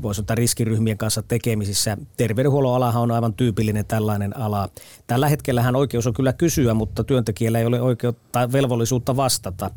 voisi 0.01 0.21
ottaa 0.21 0.35
riskiryhmien 0.35 0.97
kanssa 0.97 1.23
tekemisissä. 1.23 1.97
Terveydenhuollon 2.17 2.75
alahan 2.75 3.03
on 3.03 3.11
aivan 3.11 3.33
tyypillinen 3.33 3.85
tällainen 3.85 4.37
ala. 4.37 4.69
Tällä 5.07 5.29
hetkellähän 5.29 5.75
oikeus 5.75 6.07
on 6.07 6.13
kyllä 6.13 6.33
kysyä, 6.33 6.73
mutta 6.73 7.03
työntekijällä 7.03 7.59
ei 7.59 7.65
ole 7.65 7.81
oikeutta 7.81 8.21
tai 8.31 8.51
velvollisuutta 8.51 9.15
vastata. 9.15 9.71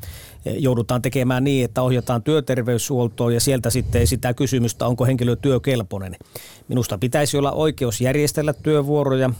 Joudutaan 0.44 1.02
tekemään 1.02 1.44
niin, 1.44 1.64
että 1.64 1.82
ohjataan 1.82 2.22
työterveyshuoltoon 2.22 3.34
ja 3.34 3.40
sieltä 3.40 3.70
sitten 3.70 4.06
sitä 4.06 4.34
kysymystä, 4.34 4.86
onko 4.86 5.04
henkilö 5.04 5.36
työkelpoinen. 5.36 6.16
Minusta 6.68 6.98
pitäisi 6.98 7.36
olla 7.36 7.52
oikeus 7.52 8.00
järjestellä 8.00 8.52
työvuoroja, 8.52 9.30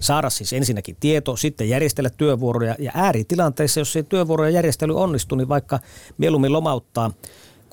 saada 0.00 0.30
siis 0.30 0.52
ensinnäkin 0.52 0.96
tieto, 1.00 1.36
sitten 1.36 1.68
järjestellä 1.68 2.10
työvuoroja 2.10 2.76
ja 2.78 2.92
ääritilanteissa, 2.94 3.80
jos 3.80 3.92
se 3.92 4.02
työvuorojen 4.02 4.54
järjestely 4.54 5.00
onnistuu, 5.00 5.38
niin 5.38 5.48
vaikka 5.48 5.78
mieluummin 6.18 6.52
lomauttaa– 6.52 7.10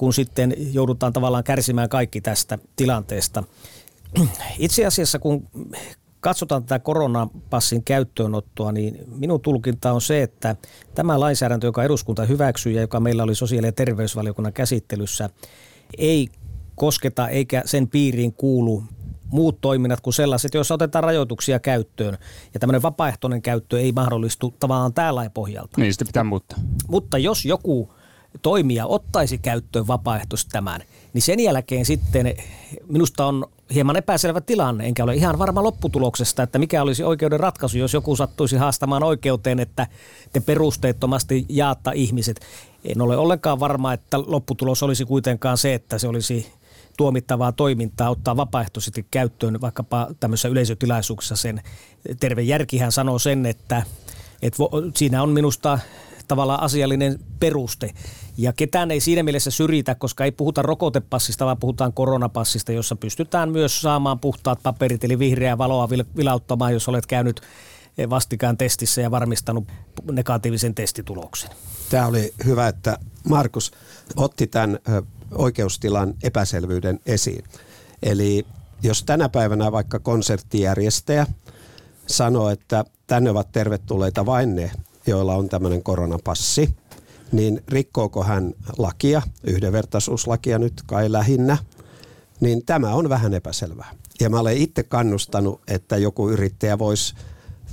kun 0.04 0.14
sitten 0.14 0.54
joudutaan 0.74 1.14
tavallaan 1.14 1.44
kärsimään 1.44 1.90
kaikki 1.90 2.22
tästä 2.22 2.58
tilanteesta. 2.76 3.44
Itse 4.60 4.86
asiassa 4.86 5.20
kun 5.20 5.48
katsotaan 6.20 6.64
tätä 6.64 6.80
koronapassin 6.80 7.84
käyttöönottoa, 7.84 8.72
niin 8.72 8.98
minun 9.16 9.42
tulkinta 9.42 9.94
on 9.94 10.02
se, 10.02 10.24
että 10.24 10.56
tämä 10.96 11.20
lainsäädäntö, 11.20 11.68
joka 11.68 11.84
eduskunta 11.84 12.26
hyväksyi 12.26 12.76
ja 12.76 12.82
joka 12.82 13.00
meillä 13.00 13.24
oli 13.24 13.36
sosiaali- 13.36 13.68
ja 13.68 13.72
terveysvaliokunnan 13.72 14.54
käsittelyssä, 14.54 15.30
ei 15.98 16.28
kosketa 16.76 17.30
eikä 17.30 17.64
sen 17.66 17.88
piiriin 17.88 18.34
kuulu 18.34 18.84
muut 19.32 19.62
toiminnat 19.62 20.02
kuin 20.02 20.14
sellaiset, 20.14 20.54
joissa 20.54 20.74
otetaan 20.74 21.04
rajoituksia 21.04 21.60
käyttöön. 21.60 22.18
Ja 22.54 22.60
tämmöinen 22.60 22.82
vapaaehtoinen 22.82 23.42
käyttö 23.42 23.80
ei 23.80 23.92
mahdollistu 23.92 24.54
tavallaan 24.60 24.94
täällä 24.94 25.16
lain 25.16 25.32
pohjalta. 25.32 25.82
Niin, 25.82 25.94
sitä 25.94 26.06
pitää 26.06 26.24
muuttaa. 26.24 26.60
Mutta 26.88 27.18
jos 27.18 27.46
joku 27.46 27.94
toimija 28.42 28.86
ottaisi 28.86 29.38
käyttöön 29.38 29.88
vapaaehtoisesti 29.88 30.52
tämän, 30.52 30.82
niin 31.14 31.22
sen 31.22 31.40
jälkeen 31.40 31.86
sitten 31.86 32.34
minusta 32.88 33.26
on 33.26 33.46
hieman 33.74 33.96
epäselvä 33.96 34.42
tilanne, 34.42 34.86
enkä 34.86 35.04
ole 35.04 35.16
ihan 35.16 35.40
varma 35.40 35.64
lopputuloksesta, 35.64 36.44
että 36.44 36.60
mikä 36.60 36.82
olisi 36.82 37.04
oikeuden 37.04 37.40
ratkaisu, 37.40 37.78
jos 37.78 37.94
joku 37.94 38.16
sattuisi 38.16 38.56
haastamaan 38.56 39.04
oikeuteen, 39.04 39.60
että 39.60 39.88
te 40.34 40.40
perusteettomasti 40.40 41.46
jaatta 41.50 41.92
ihmiset. 41.92 42.40
En 42.84 43.02
ole 43.02 43.18
ollenkaan 43.18 43.60
varma, 43.60 43.94
että 43.94 44.20
lopputulos 44.20 44.84
olisi 44.84 45.06
kuitenkaan 45.06 45.58
se, 45.58 45.74
että 45.74 45.98
se 45.98 46.08
olisi 46.08 46.52
tuomittavaa 46.98 47.52
toimintaa 47.52 48.10
ottaa 48.10 48.38
vapaaehtoisesti 48.38 49.08
käyttöön 49.12 49.62
vaikkapa 49.62 50.08
tämmöisessä 50.20 50.50
yleisötilaisuuksessa 50.50 51.36
sen. 51.36 51.62
Terve 52.20 52.42
järkihän 52.42 52.92
sanoo 52.92 53.20
sen, 53.20 53.46
että, 53.46 53.84
että 54.42 54.58
siinä 54.96 55.24
on 55.24 55.30
minusta 55.30 55.80
tavallaan 56.28 56.64
asiallinen 56.64 57.20
peruste. 57.40 57.94
Ja 58.38 58.54
ketään 58.54 58.92
ei 58.92 59.00
siinä 59.00 59.24
mielessä 59.24 59.52
syrjitä, 59.52 59.96
koska 59.96 60.26
ei 60.26 60.32
puhuta 60.32 60.62
rokotepassista, 60.62 61.46
vaan 61.46 61.58
puhutaan 61.58 61.94
koronapassista, 61.94 62.72
jossa 62.72 62.96
pystytään 62.96 63.52
myös 63.52 63.82
saamaan 63.82 64.20
puhtaat 64.20 64.60
paperit, 64.64 65.04
eli 65.04 65.20
vihreää 65.20 65.58
valoa 65.58 65.90
vilauttamaan, 66.18 66.74
jos 66.74 66.88
olet 66.88 67.06
käynyt 67.06 67.42
vastikään 68.10 68.58
testissä 68.58 69.02
ja 69.02 69.12
varmistanut 69.12 69.68
negatiivisen 70.12 70.76
testituloksen. 70.76 71.50
Tämä 71.90 72.08
oli 72.08 72.34
hyvä, 72.46 72.68
että 72.68 72.98
Markus 73.30 73.72
otti 74.16 74.48
tämän 74.48 74.80
oikeustilan 75.32 76.14
epäselvyyden 76.24 77.00
esiin. 77.06 77.44
Eli 78.04 78.46
jos 78.84 79.04
tänä 79.04 79.30
päivänä 79.30 79.72
vaikka 79.72 80.00
konserttijärjestäjä 80.00 81.28
sanoo, 82.08 82.50
että 82.50 82.86
tänne 83.08 83.30
ovat 83.30 83.52
tervetulleita 83.52 84.26
vain 84.26 84.56
ne, 84.56 84.72
joilla 85.08 85.36
on 85.36 85.50
tämmöinen 85.50 85.84
koronapassi, 85.84 86.76
niin 87.34 87.64
rikkooko 87.68 88.24
hän 88.24 88.54
lakia, 88.78 89.22
yhdenvertaisuuslakia 89.44 90.60
nyt 90.60 90.74
kai 90.86 91.12
lähinnä, 91.12 91.58
niin 92.40 92.66
tämä 92.66 92.94
on 92.94 93.10
vähän 93.10 93.34
epäselvää. 93.34 93.96
Ja 94.22 94.30
mä 94.30 94.40
olen 94.40 94.58
itse 94.58 94.84
kannustanut, 94.84 95.62
että 95.68 95.98
joku 95.98 96.30
yrittäjä 96.30 96.80
voisi 96.80 97.16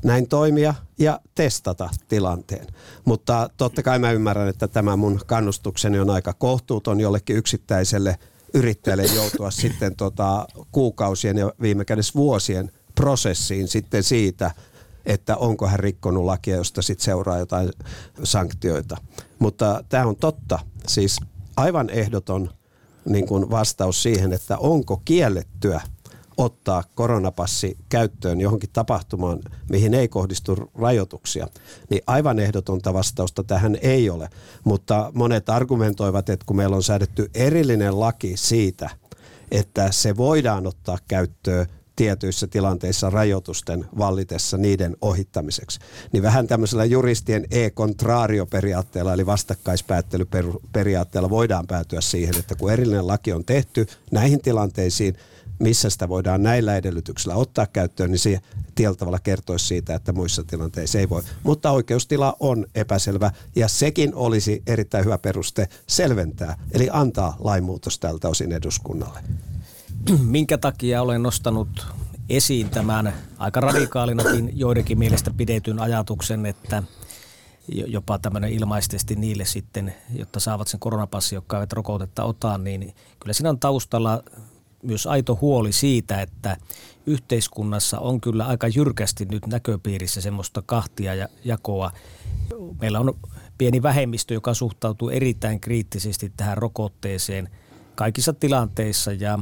näin 0.04 0.28
toimia 0.28 0.74
ja 0.98 1.20
testata 1.34 1.90
tilanteen. 2.08 2.66
Mutta 3.04 3.50
totta 3.56 3.82
kai 3.82 3.98
mä 3.98 4.12
ymmärrän, 4.12 4.48
että 4.48 4.68
tämä 4.68 4.96
mun 4.96 5.20
kannustukseni 5.26 5.98
on 5.98 6.10
aika 6.10 6.32
kohtuuton 6.32 7.00
jollekin 7.00 7.36
yksittäiselle 7.36 8.18
yrittäjälle 8.54 9.04
joutua 9.04 9.50
sitten 9.50 9.96
tota 9.96 10.46
kuukausien 10.72 11.38
ja 11.38 11.52
viime 11.62 11.84
kädessä 11.84 12.14
vuosien 12.14 12.72
prosessiin 12.94 13.68
sitten 13.68 14.02
siitä, 14.02 14.50
että 15.06 15.36
onko 15.36 15.66
hän 15.66 15.80
rikkonut 15.80 16.24
lakia, 16.24 16.56
josta 16.56 16.82
sitten 16.82 17.04
seuraa 17.04 17.38
jotain 17.38 17.70
sanktioita. 18.24 18.96
Mutta 19.38 19.84
tämä 19.88 20.06
on 20.06 20.16
totta. 20.16 20.58
Siis 20.86 21.16
aivan 21.56 21.90
ehdoton 21.90 22.50
niin 23.04 23.26
kuin 23.26 23.50
vastaus 23.50 24.02
siihen, 24.02 24.32
että 24.32 24.58
onko 24.58 25.02
kiellettyä 25.04 25.80
ottaa 26.36 26.84
koronapassi 26.94 27.76
käyttöön 27.88 28.40
johonkin 28.40 28.70
tapahtumaan, 28.72 29.40
mihin 29.70 29.94
ei 29.94 30.08
kohdistu 30.08 30.70
rajoituksia, 30.74 31.46
niin 31.90 32.02
aivan 32.06 32.38
ehdotonta 32.38 32.94
vastausta 32.94 33.44
tähän 33.44 33.78
ei 33.82 34.10
ole. 34.10 34.28
Mutta 34.64 35.12
monet 35.14 35.48
argumentoivat, 35.48 36.28
että 36.28 36.46
kun 36.46 36.56
meillä 36.56 36.76
on 36.76 36.82
säädetty 36.82 37.30
erillinen 37.34 38.00
laki 38.00 38.36
siitä, 38.36 38.90
että 39.50 39.92
se 39.92 40.16
voidaan 40.16 40.66
ottaa 40.66 40.98
käyttöön 41.08 41.66
tietyissä 42.00 42.46
tilanteissa 42.46 43.10
rajoitusten 43.10 43.86
vallitessa 43.98 44.56
niiden 44.56 44.96
ohittamiseksi. 45.00 45.80
Niin 46.12 46.22
vähän 46.22 46.46
tämmöisellä 46.46 46.84
juristien 46.84 47.46
e-contrario-periaatteella, 47.50 49.12
eli 49.12 49.26
vastakkaispäättelyperiaatteella 49.26 51.30
voidaan 51.30 51.66
päätyä 51.66 52.00
siihen, 52.00 52.34
että 52.38 52.54
kun 52.54 52.72
erillinen 52.72 53.06
laki 53.06 53.32
on 53.32 53.44
tehty 53.44 53.86
näihin 54.10 54.40
tilanteisiin, 54.40 55.16
missä 55.58 55.90
sitä 55.90 56.08
voidaan 56.08 56.42
näillä 56.42 56.76
edellytyksillä 56.76 57.34
ottaa 57.34 57.66
käyttöön, 57.66 58.10
niin 58.10 58.18
se 58.18 58.40
tietyllä 58.74 58.96
tavalla 58.96 59.18
kertoisi 59.18 59.66
siitä, 59.66 59.94
että 59.94 60.12
muissa 60.12 60.44
tilanteissa 60.44 60.98
ei 60.98 61.08
voi. 61.08 61.22
Mutta 61.42 61.70
oikeustila 61.70 62.36
on 62.40 62.66
epäselvä 62.74 63.30
ja 63.56 63.68
sekin 63.68 64.14
olisi 64.14 64.62
erittäin 64.66 65.04
hyvä 65.04 65.18
peruste 65.18 65.68
selventää, 65.86 66.56
eli 66.72 66.88
antaa 66.92 67.36
lainmuutos 67.38 67.98
tältä 67.98 68.28
osin 68.28 68.52
eduskunnalle. 68.52 69.20
Minkä 70.24 70.58
takia 70.58 71.02
olen 71.02 71.22
nostanut 71.22 71.86
esiin 72.28 72.70
tämän 72.70 73.14
aika 73.38 73.60
radikaalinakin 73.60 74.52
joidenkin 74.54 74.98
mielestä 74.98 75.30
pidetyn 75.30 75.78
ajatuksen, 75.78 76.46
että 76.46 76.82
jopa 77.68 78.18
tämmöinen 78.18 78.52
ilmaisesti 78.52 79.14
niille 79.14 79.44
sitten, 79.44 79.94
jotta 80.14 80.40
saavat 80.40 80.68
sen 80.68 80.80
koronapassin, 80.80 81.36
jotka 81.36 81.56
eivät 81.56 81.72
rokotetta 81.72 82.24
ota, 82.24 82.58
niin 82.58 82.94
kyllä 83.20 83.32
siinä 83.32 83.50
on 83.50 83.58
taustalla 83.58 84.22
myös 84.82 85.06
aito 85.06 85.38
huoli 85.40 85.72
siitä, 85.72 86.22
että 86.22 86.56
yhteiskunnassa 87.06 87.98
on 87.98 88.20
kyllä 88.20 88.46
aika 88.46 88.68
jyrkästi 88.68 89.24
nyt 89.24 89.46
näköpiirissä 89.46 90.20
semmoista 90.20 90.62
kahtia 90.66 91.14
ja 91.14 91.28
jakoa. 91.44 91.90
Meillä 92.80 93.00
on 93.00 93.18
pieni 93.58 93.82
vähemmistö, 93.82 94.34
joka 94.34 94.54
suhtautuu 94.54 95.08
erittäin 95.10 95.60
kriittisesti 95.60 96.32
tähän 96.36 96.58
rokotteeseen 96.58 97.48
kaikissa 97.94 98.32
tilanteissa 98.32 99.12
ja 99.12 99.38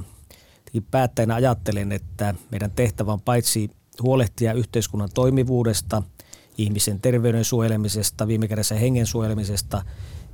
päättäjänä 0.91 1.35
ajattelen, 1.35 1.93
että 1.93 2.35
meidän 2.51 2.71
tehtävä 2.71 3.13
on 3.13 3.21
paitsi 3.21 3.71
huolehtia 4.03 4.53
yhteiskunnan 4.53 5.09
toimivuudesta, 5.15 6.03
ihmisen 6.59 7.01
terveyden 7.01 7.45
suojelemisesta, 7.45 8.29
viime 8.29 8.49
kädessä 8.49 8.75
hengen 8.75 9.07
suojelemisesta, 9.07 9.83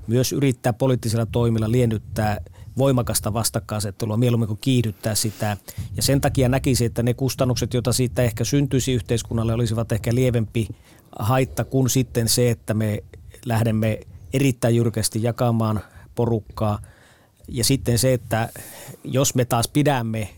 myös 0.06 0.32
yrittää 0.32 0.72
poliittisilla 0.72 1.26
toimilla 1.26 1.70
liennyttää 1.70 2.40
voimakasta 2.78 3.32
vastakkainasettelua 3.32 4.16
mieluummin 4.16 4.46
kuin 4.46 4.58
kiihdyttää 4.60 5.14
sitä. 5.14 5.56
Ja 5.96 6.02
sen 6.02 6.20
takia 6.20 6.48
näkisi, 6.48 6.84
että 6.84 7.02
ne 7.02 7.14
kustannukset, 7.14 7.74
joita 7.74 7.92
siitä 7.92 8.22
ehkä 8.22 8.44
syntyisi 8.44 8.92
yhteiskunnalle, 8.92 9.54
olisivat 9.54 9.92
ehkä 9.92 10.14
lievempi 10.14 10.68
haitta 11.18 11.64
kuin 11.64 11.90
sitten 11.90 12.28
se, 12.28 12.50
että 12.50 12.74
me 12.74 13.04
lähdemme 13.46 14.00
erittäin 14.32 14.76
jyrkästi 14.76 15.22
jakamaan 15.22 15.80
porukkaa. 16.14 16.78
Ja 17.48 17.64
sitten 17.64 17.98
se, 17.98 18.12
että 18.12 18.48
jos 19.04 19.34
me 19.34 19.44
taas 19.44 19.68
pidämme 19.68 20.28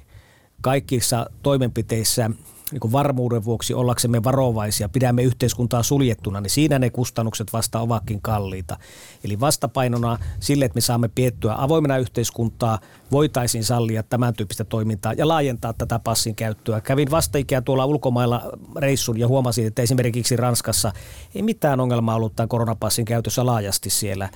kaikissa 0.60 1.26
toimenpiteissä– 1.42 2.30
niin 2.72 2.92
varmuuden 2.92 3.44
vuoksi 3.44 3.74
ollaksemme 3.74 4.24
varovaisia, 4.24 4.88
pidämme 4.88 5.22
yhteiskuntaa 5.22 5.82
suljettuna, 5.82 6.40
niin 6.40 6.50
siinä 6.50 6.78
ne 6.78 6.90
kustannukset 6.90 7.52
vasta 7.52 7.80
ovatkin 7.80 8.22
kalliita. 8.22 8.76
Eli 9.24 9.40
vastapainona 9.40 10.18
sille, 10.40 10.64
että 10.64 10.76
me 10.76 10.80
saamme 10.80 11.08
piettyä 11.14 11.54
avoimena 11.58 11.98
yhteiskuntaa, 11.98 12.78
voitaisiin 13.12 13.64
sallia 13.64 14.02
tämän 14.02 14.34
tyyppistä 14.34 14.64
toimintaa 14.64 15.12
ja 15.12 15.28
laajentaa 15.28 15.72
tätä 15.72 15.98
passin 15.98 16.34
käyttöä. 16.34 16.80
Kävin 16.80 17.10
vastaikään 17.10 17.64
tuolla 17.64 17.86
ulkomailla 17.86 18.42
reissun 18.76 19.18
ja 19.18 19.28
huomasin, 19.28 19.66
että 19.66 19.82
esimerkiksi 19.82 20.36
Ranskassa 20.36 20.92
ei 21.34 21.42
mitään 21.42 21.80
ongelmaa 21.80 22.16
ollut 22.16 22.36
tämän 22.36 22.48
koronapassin 22.48 23.04
käytössä 23.04 23.46
laajasti 23.46 23.90
siellä. 23.90 24.28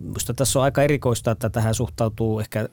Minusta 0.00 0.34
tässä 0.34 0.58
on 0.58 0.64
aika 0.64 0.82
erikoista, 0.82 1.30
että 1.30 1.50
tähän 1.50 1.74
suhtautuu 1.74 2.40
ehkä, 2.40 2.68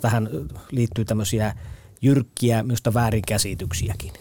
tähän 0.00 0.28
liittyy 0.70 1.04
tämmöisiä 1.04 1.54
jyrkkiä, 2.02 2.62
minusta 2.62 2.94
väärinkäsityksiäkin. 2.94 4.12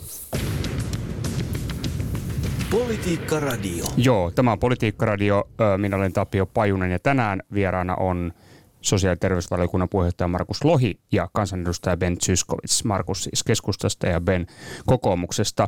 Politiikka 2.72 3.39
Radio. 3.39 3.86
Joo, 3.98 4.32
tämä 4.32 4.52
on 4.52 4.60
Politiikka 4.60 5.06
Radio. 5.06 5.50
Minä 5.78 5.96
olen 5.96 6.13
Tapio 6.13 6.46
Pajunen 6.46 6.92
ja 6.92 7.00
tänään 7.00 7.44
vieraana 7.54 7.96
on 7.96 8.34
sosiaali- 8.82 9.12
ja 9.13 9.20
terveysvaliokunnan 9.20 9.89
puheenjohtaja 9.89 10.28
Markus 10.28 10.63
Lohi 10.63 11.00
ja 11.12 11.30
kansanedustaja 11.34 11.98
Ben 11.98 12.18
Zyskowicz. 12.18 12.84
Markus 12.84 13.24
siis 13.24 13.44
keskustasta 13.44 14.08
ja 14.08 14.22
Ben 14.22 14.48
kokoomuksesta. 14.86 15.68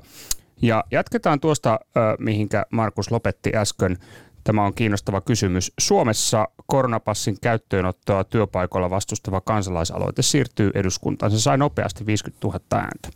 Ja 0.61 0.83
jatketaan 0.91 1.39
tuosta, 1.39 1.79
mihinkä 2.19 2.65
Markus 2.71 3.11
lopetti 3.11 3.51
äsken. 3.55 3.97
Tämä 4.43 4.65
on 4.65 4.73
kiinnostava 4.73 5.21
kysymys. 5.21 5.73
Suomessa 5.79 6.47
koronapassin 6.65 7.37
käyttöönottoa 7.41 8.23
työpaikoilla 8.23 8.89
vastustava 8.89 9.41
kansalaisaloite 9.41 10.21
siirtyy 10.21 10.71
eduskuntaan. 10.73 11.31
Se 11.31 11.39
sai 11.39 11.57
nopeasti 11.57 12.05
50 12.05 12.47
000 12.47 12.59
ääntä. 12.71 13.09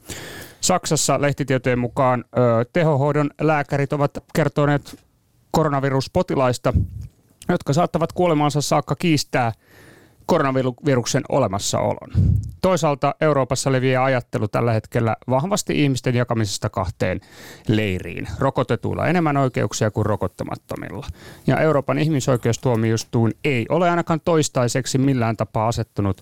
Saksassa 0.62 1.22
lehtitietojen 1.22 1.80
mukaan 1.80 2.24
ö, 2.38 2.66
tehohoidon 2.74 3.30
lääkärit 3.42 3.94
ovat 3.94 4.18
kertoneet 4.34 5.00
koronaviruspotilaista, 5.52 6.74
jotka 7.50 7.74
saattavat 7.74 8.14
kuolemaansa 8.14 8.62
saakka 8.62 8.96
kiistää– 8.96 9.52
koronaviruksen 10.26 11.24
olemassaolon. 11.30 12.12
Toisaalta 12.62 13.16
Euroopassa 13.22 13.72
leviää 13.72 14.04
ajattelu 14.04 14.48
tällä 14.48 14.74
hetkellä 14.74 15.18
vahvasti 15.30 15.84
ihmisten 15.84 16.16
jakamisesta 16.16 16.70
kahteen 16.70 17.22
leiriin. 17.68 18.28
Rokotetuilla 18.40 19.08
enemmän 19.08 19.38
oikeuksia 19.38 19.92
kuin 19.92 20.06
rokottamattomilla. 20.06 21.08
Ja 21.48 21.60
Euroopan 21.60 22.00
ihmisoikeustuomioistuin 22.00 23.34
ei 23.44 23.66
ole 23.70 23.90
ainakaan 23.90 24.22
toistaiseksi 24.26 24.98
millään 24.98 25.38
tapaa 25.38 25.68
asettunut 25.68 26.22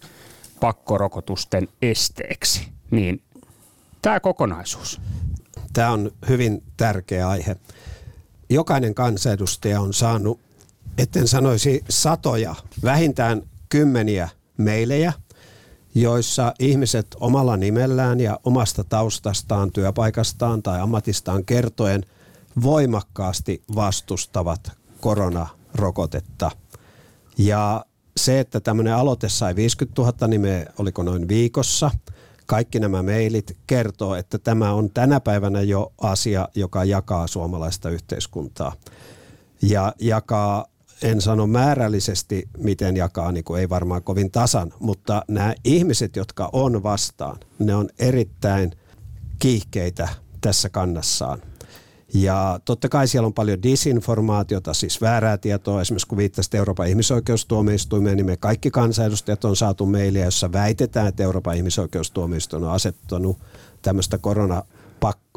pakkorokotusten 0.60 1.68
esteeksi. 1.82 2.68
Niin 2.92 3.22
tämä 4.02 4.20
kokonaisuus. 4.20 5.02
Tämä 5.74 5.92
on 5.92 6.12
hyvin 6.30 6.64
tärkeä 6.78 7.30
aihe. 7.30 7.56
Jokainen 8.50 8.96
kansanedustaja 8.96 9.82
on 9.82 9.94
saanut, 9.94 10.40
etten 10.98 11.28
sanoisi 11.28 11.84
satoja, 11.90 12.56
vähintään 12.84 13.42
kymmeniä 13.74 14.30
meilejä, 14.58 15.14
joissa 15.96 16.54
ihmiset 16.60 17.08
omalla 17.20 17.58
nimellään 17.58 18.20
ja 18.20 18.40
omasta 18.44 18.84
taustastaan, 18.84 19.72
työpaikastaan 19.72 20.64
tai 20.64 20.82
ammatistaan 20.82 21.46
kertoen 21.46 22.06
voimakkaasti 22.64 23.64
vastustavat 23.76 24.72
koronarokotetta. 25.02 26.52
Ja 27.38 27.86
se, 28.18 28.40
että 28.40 28.60
tämmöinen 28.60 28.96
aloite 28.96 29.30
sai 29.30 29.56
50 29.56 30.02
000 30.02 30.28
nimeä, 30.28 30.66
oliko 30.78 31.04
noin 31.04 31.28
viikossa, 31.28 31.92
kaikki 32.46 32.80
nämä 32.80 33.04
mailit 33.04 33.58
kertoo, 33.68 34.16
että 34.16 34.38
tämä 34.38 34.74
on 34.74 34.90
tänä 34.90 35.20
päivänä 35.20 35.62
jo 35.62 35.94
asia, 36.02 36.50
joka 36.56 36.84
jakaa 36.84 37.28
suomalaista 37.28 37.90
yhteiskuntaa. 37.90 38.74
Ja 39.62 39.94
jakaa 40.00 40.66
en 41.04 41.22
sano 41.22 41.48
määrällisesti, 41.48 42.50
miten 42.58 42.98
jakaa, 42.98 43.32
niin 43.32 43.44
kuin 43.44 43.60
ei 43.60 43.70
varmaan 43.70 44.04
kovin 44.04 44.32
tasan, 44.32 44.74
mutta 44.80 45.24
nämä 45.28 45.54
ihmiset, 45.64 46.16
jotka 46.16 46.50
on 46.54 46.84
vastaan, 46.84 47.38
ne 47.60 47.76
on 47.76 47.90
erittäin 48.00 48.72
kiihkeitä 49.40 50.10
tässä 50.42 50.70
kannassaan. 50.70 51.42
Ja 52.14 52.60
totta 52.66 52.90
kai 52.90 53.08
siellä 53.08 53.28
on 53.28 53.34
paljon 53.34 53.64
disinformaatiota, 53.64 54.74
siis 54.74 55.02
väärää 55.02 55.38
tietoa. 55.38 55.82
Esimerkiksi 55.82 56.08
kun 56.08 56.18
viittasit 56.18 56.56
Euroopan 56.56 56.88
ihmisoikeustuomioistuimeen, 56.88 58.18
niin 58.18 58.26
me 58.26 58.38
kaikki 58.38 58.72
kansanedustajat 58.72 59.46
on 59.46 59.56
saatu 59.56 59.86
mailia, 59.86 60.26
jossa 60.26 60.52
väitetään, 60.52 61.08
että 61.08 61.24
Euroopan 61.24 61.56
ihmisoikeustuomioistuin 61.58 62.64
on 62.64 62.72
asettanut 62.72 63.38
tämmöistä 63.82 64.18
korona 64.18 64.64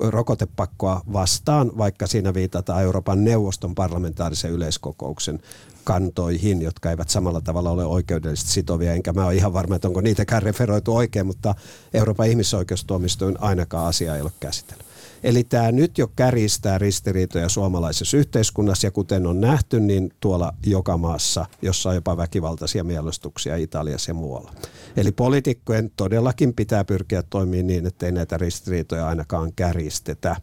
rokotepakkoa 0.01 1.01
vastaan, 1.13 1.79
vaikka 1.79 2.07
siinä 2.07 2.35
viitataan 2.35 2.83
Euroopan 2.83 3.25
neuvoston 3.25 3.75
parlamentaarisen 3.75 4.51
yleiskokouksen 4.51 5.43
kantoihin, 5.85 6.63
jotka 6.63 6.91
eivät 6.91 7.09
samalla 7.09 7.41
tavalla 7.41 7.71
ole 7.71 7.85
oikeudellisesti 7.85 8.53
sitovia, 8.53 8.93
enkä 8.93 9.13
mä 9.13 9.27
ole 9.27 9.35
ihan 9.35 9.53
varma, 9.53 9.77
että 9.77 9.89
onko 9.89 10.01
niitäkään 10.01 10.43
referoitu 10.43 10.97
oikein, 10.97 11.27
mutta 11.27 11.55
Euroopan 11.95 12.27
ihmisoikeustuomioistuin 12.27 13.37
ainakaan 13.41 13.87
asia 13.87 14.17
ei 14.17 14.23
ole 14.23 14.33
käsitellyt. 14.41 14.87
Eli 15.27 15.45
tämä 15.45 15.73
nyt 15.73 15.99
jo 15.99 16.07
kärjistää 16.17 16.79
ristiriitoja 16.79 17.49
suomalaisessa 17.49 18.17
yhteiskunnassa 18.17 18.87
ja 18.87 18.91
kuten 18.91 19.27
on 19.27 19.41
nähty, 19.41 19.81
niin 19.81 20.11
tuolla 20.21 20.55
joka 20.67 20.97
maassa, 20.97 21.47
jossa 21.63 21.89
on 21.89 21.95
jopa 21.95 22.17
väkivaltaisia 22.17 22.85
mielostuksia 22.85 23.57
Italiassa 23.57 24.11
ja 24.11 24.15
muualla. 24.15 24.53
Eli 24.97 25.13
poliitikkojen 25.13 25.91
todellakin 25.97 26.55
pitää 26.55 26.85
pyrkiä 26.85 27.23
toimimaan 27.23 27.67
niin, 27.67 27.87
ettei 27.87 28.13
näitä 28.13 28.39
ristiriitoja 28.39 29.09
ainakaan 29.09 29.53
kärjistetä. 29.57 30.37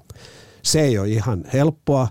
Se 0.61 0.81
ei 0.81 0.97
ole 0.97 1.09
ihan 1.09 1.45
helppoa, 1.53 2.07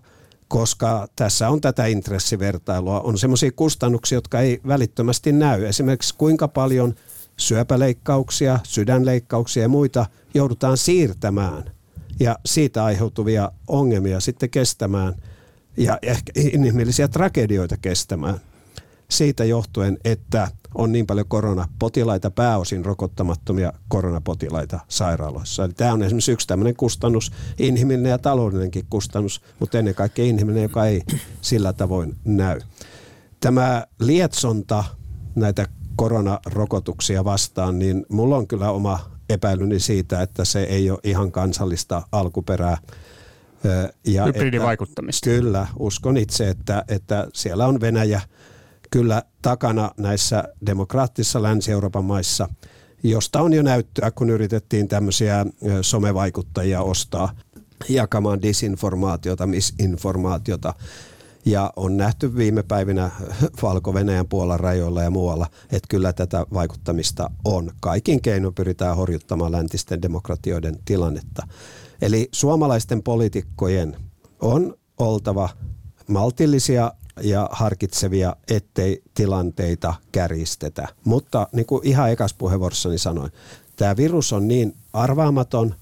koska 0.49 1.09
tässä 1.17 1.49
on 1.49 1.61
tätä 1.61 1.87
intressivertailua. 1.87 3.01
On 3.01 3.19
sellaisia 3.19 3.53
kustannuksia, 3.53 4.17
jotka 4.17 4.41
ei 4.41 4.61
välittömästi 4.67 5.33
näy. 5.33 5.67
Esimerkiksi 5.67 6.15
kuinka 6.19 6.49
paljon 6.49 6.95
syöpäleikkauksia, 7.37 8.59
sydänleikkauksia 8.63 9.63
ja 9.63 9.69
muita 9.69 10.07
joudutaan 10.35 10.77
siirtämään– 10.77 11.65
ja 12.23 12.39
siitä 12.47 12.85
aiheutuvia 12.85 13.53
ongelmia 13.69 14.21
sitten 14.21 14.51
kestämään 14.51 15.15
ja 15.77 15.99
ehkä 16.03 16.33
inhimillisiä 16.37 17.09
tragedioita 17.09 17.77
kestämään 17.77 18.41
siitä 19.11 19.45
johtuen, 19.45 19.99
että 20.05 20.49
on 20.75 20.93
niin 20.93 21.07
paljon 21.07 21.29
koronapotilaita, 21.29 22.31
pääosin 22.31 22.85
rokottamattomia 22.85 23.73
koronapotilaita 23.89 24.81
sairaaloissa. 24.89 25.65
Eli 25.65 25.73
tämä 25.73 25.93
on 25.93 26.03
esimerkiksi 26.03 26.33
yksi 26.33 26.47
tämmöinen 26.47 26.77
kustannus, 26.77 27.33
inhimillinen 27.59 28.11
ja 28.11 28.19
taloudellinenkin 28.19 28.87
kustannus, 28.91 29.41
mutta 29.59 29.79
ennen 29.79 29.95
kaikkea 29.95 30.25
inhimillinen, 30.25 30.63
joka 30.63 30.87
ei 30.87 31.03
sillä 31.41 31.73
tavoin 31.73 32.17
näy. 32.25 32.61
Tämä 33.41 33.87
lietsonta 34.01 34.85
näitä 35.35 35.67
koronarokotuksia 35.97 37.25
vastaan, 37.25 37.79
niin 37.79 38.07
mulla 38.09 38.37
on 38.37 38.47
kyllä 38.47 38.71
oma 38.71 39.12
epäilyni 39.33 39.81
siitä, 39.81 40.23
että 40.23 40.45
se 40.45 40.63
ei 40.63 40.91
ole 40.91 40.99
ihan 41.05 41.33
kansallista 41.33 42.03
alkuperää. 42.13 42.79
Ja 44.07 44.25
Hybridivaikuttamista. 44.25 45.31
Että, 45.31 45.41
kyllä, 45.41 45.67
uskon 45.79 46.17
itse, 46.17 46.49
että, 46.49 46.85
että 46.89 47.29
siellä 47.35 47.67
on 47.67 47.81
Venäjä 47.81 48.21
kyllä 48.91 49.23
takana 49.43 49.91
näissä 49.97 50.45
demokraattisissa 50.67 51.43
Länsi-Euroopan 51.43 52.05
maissa, 52.05 52.49
josta 53.03 53.41
on 53.41 53.53
jo 53.53 53.63
näyttöä, 53.63 54.11
kun 54.11 54.31
yritettiin 54.31 54.89
tämmöisiä 54.89 55.47
somevaikuttajia 55.83 56.81
ostaa 56.83 57.33
jakamaan 57.89 58.43
disinformaatiota, 58.43 59.47
misinformaatiota 59.47 60.75
ja 61.45 61.73
on 61.77 61.97
nähty 61.97 62.37
viime 62.37 62.63
päivinä 62.63 63.11
Valko-Venäjän 63.63 64.29
Puolan 64.29 64.61
rajoilla 64.61 65.03
ja 65.03 65.11
muualla, 65.11 65.47
että 65.63 65.89
kyllä 65.89 66.13
tätä 66.13 66.47
vaikuttamista 66.55 67.31
on. 67.45 67.71
Kaikin 67.81 68.23
keino 68.23 68.53
pyritään 68.53 68.97
horjuttamaan 68.97 69.53
läntisten 69.53 70.03
demokratioiden 70.03 70.79
tilannetta. 70.85 71.47
Eli 72.03 72.29
suomalaisten 72.33 73.03
poliitikkojen 73.03 73.97
on 74.41 74.75
oltava 74.99 75.49
maltillisia 76.09 76.93
ja 77.21 77.49
harkitsevia, 77.53 78.37
ettei 78.51 79.03
tilanteita 79.15 79.95
kärjistetä. 80.13 80.89
Mutta 81.05 81.49
niin 81.53 81.67
kuin 81.67 81.87
ihan 81.87 82.11
ekas 82.11 82.35
puheenvuorossani 82.35 82.99
sanoin, 82.99 83.33
tämä 83.77 83.97
virus 83.97 84.33
on 84.33 84.49
niin 84.49 84.77
arvaamaton 84.93 85.75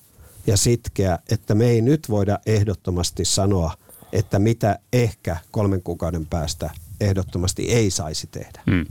ja 0.47 0.57
sitkeä, 0.57 1.19
että 1.31 1.55
me 1.55 1.67
ei 1.67 1.81
nyt 1.81 2.11
voida 2.11 2.39
ehdottomasti 2.47 3.25
sanoa– 3.25 3.73
että 4.13 4.39
mitä 4.39 4.79
ehkä 4.93 5.37
kolmen 5.51 5.83
kuukauden 5.83 6.27
päästä 6.27 6.71
ehdottomasti 7.01 7.73
ei 7.73 7.91
saisi 7.91 8.27
tehdä. 8.27 8.63
Hmm. 8.71 8.87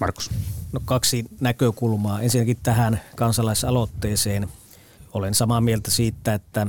Markus. 0.00 0.30
No 0.72 0.80
kaksi 0.84 1.24
näkökulmaa. 1.40 2.20
Ensinnäkin 2.20 2.58
tähän 2.62 3.00
kansalaisaloitteeseen. 3.16 4.48
Olen 5.12 5.34
samaa 5.34 5.60
mieltä 5.60 5.90
siitä, 5.90 6.34
että 6.34 6.66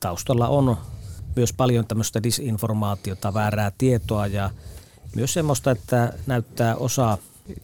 taustalla 0.00 0.48
on 0.48 0.76
myös 1.36 1.52
paljon 1.52 1.86
tämmöistä 1.86 2.22
disinformaatiota, 2.22 3.34
väärää 3.34 3.72
tietoa 3.78 4.26
ja 4.26 4.50
myös 5.14 5.32
semmoista, 5.32 5.70
että 5.70 6.12
näyttää 6.26 6.76
osa 6.76 7.18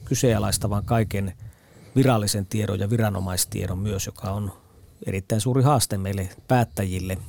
kyseenalaistavan 0.04 0.84
kaiken 0.84 1.32
virallisen 1.96 2.46
tiedon 2.46 2.80
ja 2.80 2.90
viranomaistiedon 2.90 3.78
myös, 3.78 4.06
joka 4.06 4.30
on 4.30 4.52
erittäin 5.06 5.40
suuri 5.40 5.62
haaste 5.62 5.98
meille 5.98 6.28
päättäjille– 6.48 7.18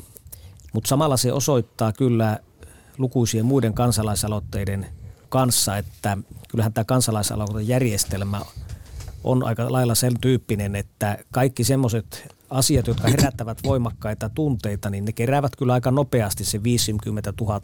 mutta 0.75 0.87
samalla 0.87 1.17
se 1.17 1.33
osoittaa 1.33 1.93
kyllä 1.93 2.39
lukuisien 2.97 3.45
muiden 3.45 3.73
kansalaisaloitteiden 3.73 4.87
kanssa, 5.29 5.77
että 5.77 6.17
kyllähän 6.49 6.73
tämä 6.73 6.85
kansalaisaloitejärjestelmä 6.85 8.41
on 9.23 9.43
aika 9.43 9.71
lailla 9.71 9.95
sen 9.95 10.13
tyyppinen, 10.21 10.75
että 10.75 11.17
kaikki 11.31 11.63
semmoiset 11.63 12.35
asiat, 12.49 12.87
jotka 12.87 13.07
herättävät 13.07 13.57
voimakkaita 13.63 14.29
tunteita, 14.29 14.89
niin 14.89 15.05
ne 15.05 15.11
keräävät 15.11 15.55
kyllä 15.55 15.73
aika 15.73 15.91
nopeasti 15.91 16.45
se 16.45 16.63
50 16.63 17.33
000 17.41 17.61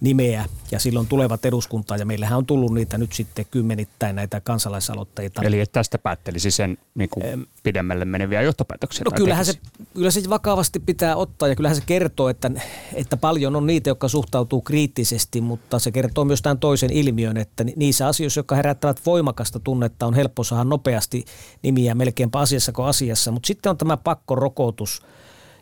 nimeä 0.00 0.44
ja 0.70 0.78
silloin 0.78 1.06
tulevat 1.06 1.44
eduskuntaan 1.44 2.00
ja 2.00 2.06
meillähän 2.06 2.38
on 2.38 2.46
tullut 2.46 2.74
niitä 2.74 2.98
nyt 2.98 3.12
sitten 3.12 3.46
kymmenittäin 3.50 4.16
näitä 4.16 4.40
kansalaisaloitteita. 4.40 5.42
Eli 5.42 5.60
että 5.60 5.72
tästä 5.72 5.98
päättelisi 5.98 6.50
sen 6.50 6.78
niin 6.94 7.10
kuin 7.10 7.26
ähm, 7.26 7.40
pidemmälle 7.62 8.04
meneviä 8.04 8.42
johtopäätöksiä? 8.42 9.04
No 9.04 9.10
kyllähän 9.10 9.46
se, 9.46 9.52
kyllä 9.94 10.10
se 10.10 10.22
vakavasti 10.28 10.80
pitää 10.80 11.16
ottaa 11.16 11.48
ja 11.48 11.56
kyllähän 11.56 11.76
se 11.76 11.82
kertoo, 11.86 12.28
että, 12.28 12.50
että 12.94 13.16
paljon 13.16 13.56
on 13.56 13.66
niitä, 13.66 13.90
jotka 13.90 14.08
suhtautuu 14.08 14.60
kriittisesti, 14.60 15.40
mutta 15.40 15.78
se 15.78 15.90
kertoo 15.90 16.24
myös 16.24 16.42
tämän 16.42 16.58
toisen 16.58 16.92
ilmiön, 16.92 17.36
että 17.36 17.64
niissä 17.76 18.06
asioissa, 18.06 18.38
jotka 18.38 18.56
herättävät 18.56 19.00
voimakasta 19.06 19.60
tunnetta, 19.60 20.06
on 20.06 20.14
helppo 20.14 20.44
saada 20.44 20.64
nopeasti 20.64 21.24
nimiä 21.62 21.94
melkeinpä 21.94 22.38
asiassa 22.38 22.72
kuin 22.72 22.86
asiassa, 22.86 23.30
mutta 23.30 23.46
sitten 23.46 23.70
on 23.70 23.76
tämä 23.76 23.96
pakkorokotus– 23.96 25.02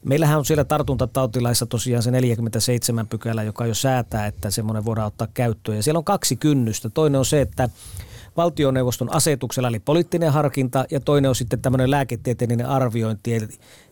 Meillähän 0.05 0.39
on 0.39 0.45
siellä 0.45 0.65
tartuntatautilaissa 0.65 1.67
tosiaan 1.67 2.03
se 2.03 2.11
47 2.11 3.07
pykälä, 3.07 3.43
joka 3.43 3.67
jo 3.67 3.75
säätää, 3.75 4.27
että 4.27 4.51
semmoinen 4.51 4.85
voidaan 4.85 5.07
ottaa 5.07 5.29
käyttöön. 5.35 5.77
Ja 5.77 5.83
siellä 5.83 5.99
on 5.99 6.05
kaksi 6.05 6.37
kynnystä. 6.37 6.91
Toinen 6.91 7.19
on 7.19 7.25
se, 7.25 7.41
että 7.41 7.69
valtioneuvoston 8.39 9.15
asetuksella 9.15 9.69
eli 9.69 9.81
poliittinen 9.81 10.33
harkinta 10.33 10.85
ja 10.91 11.01
toinen 11.01 11.29
on 11.29 11.35
sitten 11.35 11.61
tämmöinen 11.61 11.91
lääketieteellinen 11.91 12.67
arviointi. 12.67 13.35
Eli, 13.35 13.49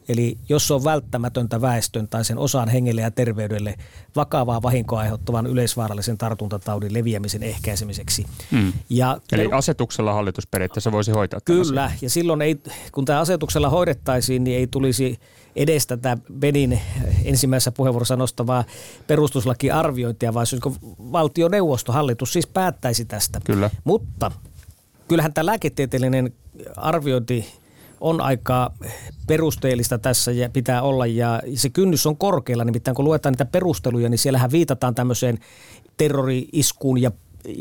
eli 0.09 0.39
jos 0.49 0.71
on 0.71 0.85
välttämätöntä 0.85 1.61
väestön 1.61 2.09
tai 2.09 2.25
sen 2.25 2.39
osan 2.39 2.69
hengelle 2.69 3.01
ja 3.01 3.11
terveydelle 3.11 3.75
vakavaa 4.17 4.63
vahinkoa 4.63 5.01
aiheuttavan 5.01 5.47
yleisvaarallisen 5.47 6.19
tartuntataudin 6.19 6.95
leviämisen 6.95 7.43
ehkäisemiseksi. 7.43 8.27
Hmm. 8.51 8.73
Ja 8.91 9.19
eli 9.33 9.49
asetuksella 9.53 10.13
hallitus 10.13 10.47
periaatteessa 10.47 10.93
voisi 10.93 11.11
hoitaa 11.11 11.41
Kyllä, 11.45 11.93
ja 12.01 12.11
silloin 12.11 12.43
ei, 12.43 12.61
kun 12.93 13.05
tämä 13.05 13.21
asetuksella 13.21 13.71
hoidettaisiin, 13.71 14.45
niin 14.45 14.59
ei 14.59 14.67
tulisi 14.67 15.19
edes 15.57 15.87
tätä 15.87 16.19
Benin 16.39 16.81
ensimmäisessä 17.25 17.73
puheenvuorossa 17.73 18.17
nostavaa 18.17 18.65
perustuslakiarviointia, 19.07 20.35
vaan 20.35 20.47
se 20.47 20.57
valtioneuvosto, 20.99 21.93
hallitus 21.93 22.33
siis 22.33 22.47
päättäisi 22.47 23.05
tästä. 23.05 23.41
Kyllä. 23.45 23.71
Mutta 23.85 24.33
kyllähän 25.09 25.33
tämä 25.33 25.47
lääketieteellinen 25.47 26.33
arviointi 26.77 27.47
on 28.01 28.21
aika 28.21 28.73
perusteellista 29.27 29.99
tässä 29.99 30.33
ja 30.33 30.49
pitää 30.49 30.83
olla 30.83 31.07
ja 31.07 31.43
se 31.55 31.71
kynnys 31.71 32.07
on 32.07 32.17
korkealla, 32.17 32.65
nimittäin 32.65 32.95
kun 32.95 33.05
luetaan 33.05 33.33
niitä 33.33 33.45
perusteluja, 33.45 34.09
niin 34.09 34.19
siellähän 34.19 34.51
viitataan 34.51 34.95
tämmöiseen 34.95 35.39
terrori-iskuun 35.97 37.03
ja, 37.03 37.11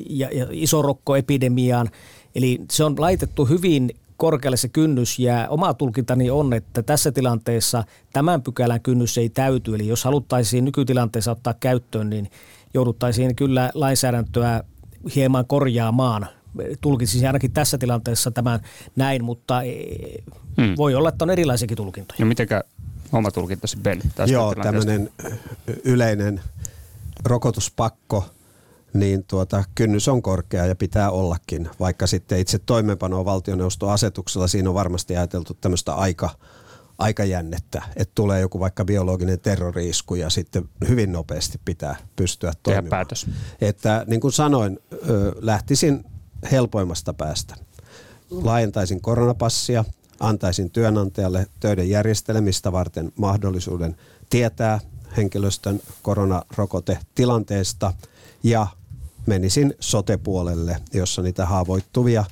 ja, 0.10 0.30
ja 0.34 0.48
isorokkoepidemiaan. 0.52 1.90
Eli 2.36 2.62
se 2.72 2.84
on 2.84 2.96
laitettu 2.98 3.46
hyvin 3.46 3.90
korkealle 4.18 4.58
se 4.58 4.68
kynnys 4.68 5.20
ja 5.20 5.48
oma 5.50 5.74
tulkintani 5.74 6.30
on, 6.30 6.54
että 6.54 6.84
tässä 6.84 7.12
tilanteessa 7.12 7.84
tämän 8.14 8.42
pykälän 8.42 8.82
kynnys 8.82 9.18
ei 9.18 9.30
täyty. 9.30 9.76
Eli 9.76 9.88
jos 9.88 10.04
haluttaisiin 10.04 10.66
nykytilanteessa 10.66 11.32
ottaa 11.32 11.54
käyttöön, 11.54 12.10
niin 12.10 12.30
jouduttaisiin 12.74 13.36
kyllä 13.36 13.72
lainsäädäntöä 13.74 14.64
hieman 15.16 15.46
korjaamaan. 15.48 16.28
Tulkisin 16.82 17.28
ainakin 17.28 17.52
tässä 17.52 17.78
tilanteessa 17.78 18.32
tämän 18.32 18.60
näin, 18.96 19.24
mutta 19.24 19.62
e, 19.64 19.74
hmm. 20.62 20.74
voi 20.78 20.96
olla, 20.96 21.10
että 21.10 21.26
on 21.26 21.30
erilaisiakin 21.30 21.78
tulkintoja. 21.78 22.18
No 22.20 22.26
mitenkä 22.26 22.64
oma 23.12 23.32
tulkintasi 23.32 23.78
Ben 23.78 24.02
tästä 24.16 24.34
Joo, 24.34 24.56
tämmöinen 24.56 25.10
yleinen 25.84 26.42
rokotuspakko– 27.26 28.26
niin 28.96 29.24
tuota, 29.28 29.64
kynnys 29.76 30.08
on 30.08 30.22
korkea 30.22 30.66
ja 30.66 30.76
pitää 30.76 31.12
ollakin, 31.12 31.70
vaikka 31.80 32.08
sitten 32.08 32.40
itse 32.40 32.60
toimeenpanoa 32.60 33.26
valtioneuvoston 33.26 33.92
asetuksella 33.92 34.48
siinä 34.48 34.70
on 34.70 34.76
varmasti 34.76 35.18
ajateltu 35.18 35.54
tämmöistä 35.62 35.94
aika, 35.94 36.30
aikajännettä, 36.98 37.82
että 37.96 38.12
tulee 38.16 38.42
joku 38.42 38.60
vaikka 38.60 38.86
biologinen 38.86 39.40
terroriisku 39.40 40.16
ja 40.16 40.30
sitten 40.30 40.70
hyvin 40.88 41.12
nopeasti 41.12 41.62
pitää 41.66 41.96
pystyä 42.16 42.54
toimimaan. 42.64 42.90
päätös. 42.90 43.28
Että 43.62 44.06
niin 44.08 44.22
kuin 44.22 44.32
sanoin, 44.32 44.80
lähtisin 45.42 46.06
helpoimmasta 46.52 47.14
päästä. 47.14 47.56
Laajentaisin 48.30 49.02
koronapassia, 49.02 49.86
antaisin 50.20 50.72
työnantajalle 50.72 51.48
töiden 51.60 51.90
järjestelemistä 51.90 52.72
varten 52.72 53.12
mahdollisuuden 53.16 53.98
tietää 54.30 54.80
henkilöstön 55.18 55.80
koronarokote 56.02 57.00
tilanteesta 57.16 57.94
ja 58.44 58.68
menisin 59.28 59.74
sotepuolelle, 59.80 60.78
jossa 60.94 61.22
niitä 61.22 61.46
haavoittuvia 61.46 62.26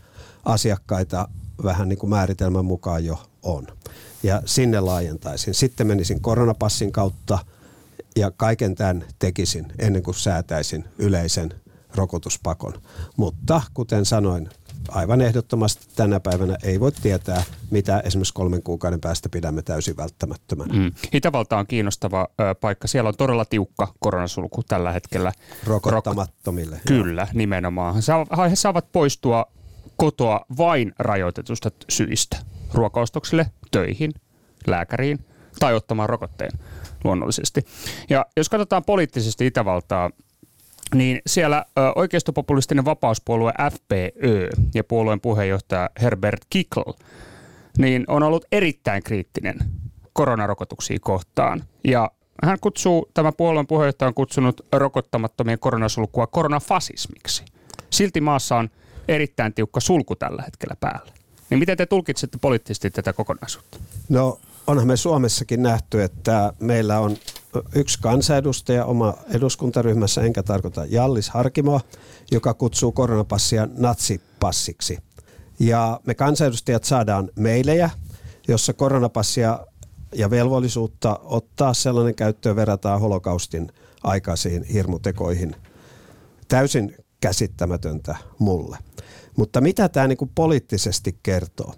asiakkaita 0.45 1.27
vähän 1.63 1.89
niin 1.89 1.99
kuin 1.99 2.09
määritelmän 2.09 2.65
mukaan 2.65 3.05
jo 3.05 3.21
on. 3.43 3.67
Ja 4.23 4.41
sinne 4.45 4.79
laajentaisin. 4.79 5.53
Sitten 5.53 5.87
menisin 5.87 6.21
koronapassin 6.21 6.91
kautta 6.91 7.39
ja 8.15 8.31
kaiken 8.31 8.75
tämän 8.75 9.05
tekisin 9.19 9.65
ennen 9.79 10.03
kuin 10.03 10.15
säätäisin 10.15 10.85
yleisen 10.97 11.53
rokotuspakon. 11.95 12.73
Mutta 13.17 13.61
kuten 13.73 14.05
sanoin, 14.05 14.49
aivan 14.89 15.21
ehdottomasti 15.21 15.85
tänä 15.95 16.19
päivänä 16.19 16.57
ei 16.63 16.79
voi 16.79 16.91
tietää, 16.91 17.43
mitä 17.71 17.99
esimerkiksi 17.99 18.33
kolmen 18.33 18.63
kuukauden 18.63 19.01
päästä 19.01 19.29
pidämme 19.29 19.61
täysin 19.61 19.97
välttämättömänä. 19.97 20.73
Mm. 20.73 20.91
Itävalta 21.13 21.57
on 21.57 21.67
kiinnostava 21.67 22.27
ö, 22.41 22.55
paikka. 22.55 22.87
Siellä 22.87 23.07
on 23.07 23.15
todella 23.17 23.45
tiukka 23.45 23.93
koronasulku 23.99 24.63
tällä 24.63 24.91
hetkellä. 24.91 25.31
Rokottamattomille. 25.63 26.75
Rok- 26.75 26.87
Kyllä, 26.87 27.27
nimenomaan. 27.33 27.95
He 28.49 28.55
saavat 28.55 28.91
poistua 28.91 29.45
kotoa 29.97 30.45
vain 30.57 30.93
rajoitetusta 30.99 31.71
syistä. 31.89 32.37
Ruokaostoksille, 32.73 33.45
töihin, 33.71 34.11
lääkäriin 34.67 35.19
tai 35.59 35.73
ottamaan 35.73 36.09
rokotteen 36.09 36.51
luonnollisesti. 37.03 37.65
Ja 38.09 38.25
jos 38.37 38.49
katsotaan 38.49 38.83
poliittisesti 38.83 39.45
Itävaltaa, 39.45 40.09
niin 40.93 41.21
siellä 41.27 41.65
oikeistopopulistinen 41.95 42.85
vapauspuolue 42.85 43.53
FPÖ 43.71 44.49
ja 44.73 44.83
puolueen 44.83 45.21
puheenjohtaja 45.21 45.89
Herbert 46.01 46.41
Kickl 46.49 46.81
niin 47.77 48.03
on 48.07 48.23
ollut 48.23 48.45
erittäin 48.51 49.03
kriittinen 49.03 49.57
koronarokotuksia 50.13 50.97
kohtaan. 51.01 51.63
Ja 51.83 52.11
hän 52.43 52.59
kutsuu, 52.61 53.09
tämä 53.13 53.31
puolueen 53.31 53.67
puheenjohtaja 53.67 54.07
on 54.07 54.13
kutsunut 54.13 54.61
rokottamattomien 54.73 55.59
koronasulkua 55.59 56.27
koronafasismiksi. 56.27 57.45
Silti 57.89 58.21
maassa 58.21 58.55
on 58.55 58.69
erittäin 59.07 59.53
tiukka 59.53 59.79
sulku 59.79 60.15
tällä 60.15 60.41
hetkellä 60.41 60.75
päällä. 60.79 61.11
Niin 61.49 61.59
miten 61.59 61.77
te 61.77 61.85
tulkitsette 61.85 62.37
poliittisesti 62.41 62.89
tätä 62.89 63.13
kokonaisuutta? 63.13 63.77
No 64.09 64.39
onhan 64.67 64.87
me 64.87 64.97
Suomessakin 64.97 65.63
nähty, 65.63 66.03
että 66.03 66.53
meillä 66.59 66.99
on 66.99 67.17
yksi 67.75 67.99
kansanedustaja 68.01 68.85
oma 68.85 69.13
eduskuntaryhmässä, 69.29 70.21
enkä 70.21 70.43
tarkoita 70.43 70.85
Jallis 70.85 71.29
Harkimoa, 71.29 71.81
joka 72.31 72.53
kutsuu 72.53 72.91
koronapassia 72.91 73.67
natsipassiksi. 73.77 74.97
Ja 75.59 75.99
me 76.05 76.13
kansanedustajat 76.13 76.83
saadaan 76.83 77.29
meilejä, 77.35 77.89
jossa 78.47 78.73
koronapassia 78.73 79.59
ja 80.15 80.29
velvollisuutta 80.29 81.19
ottaa 81.23 81.73
sellainen 81.73 82.15
käyttöön 82.15 82.55
verrataan 82.55 82.99
holokaustin 82.99 83.71
aikaisiin 84.03 84.63
hirmutekoihin. 84.63 85.55
Täysin 86.47 86.95
käsittämätöntä 87.21 88.15
mulle. 88.39 88.77
Mutta 89.37 89.61
mitä 89.61 89.89
tämä 89.89 90.07
niinku 90.07 90.29
poliittisesti 90.35 91.19
kertoo? 91.23 91.73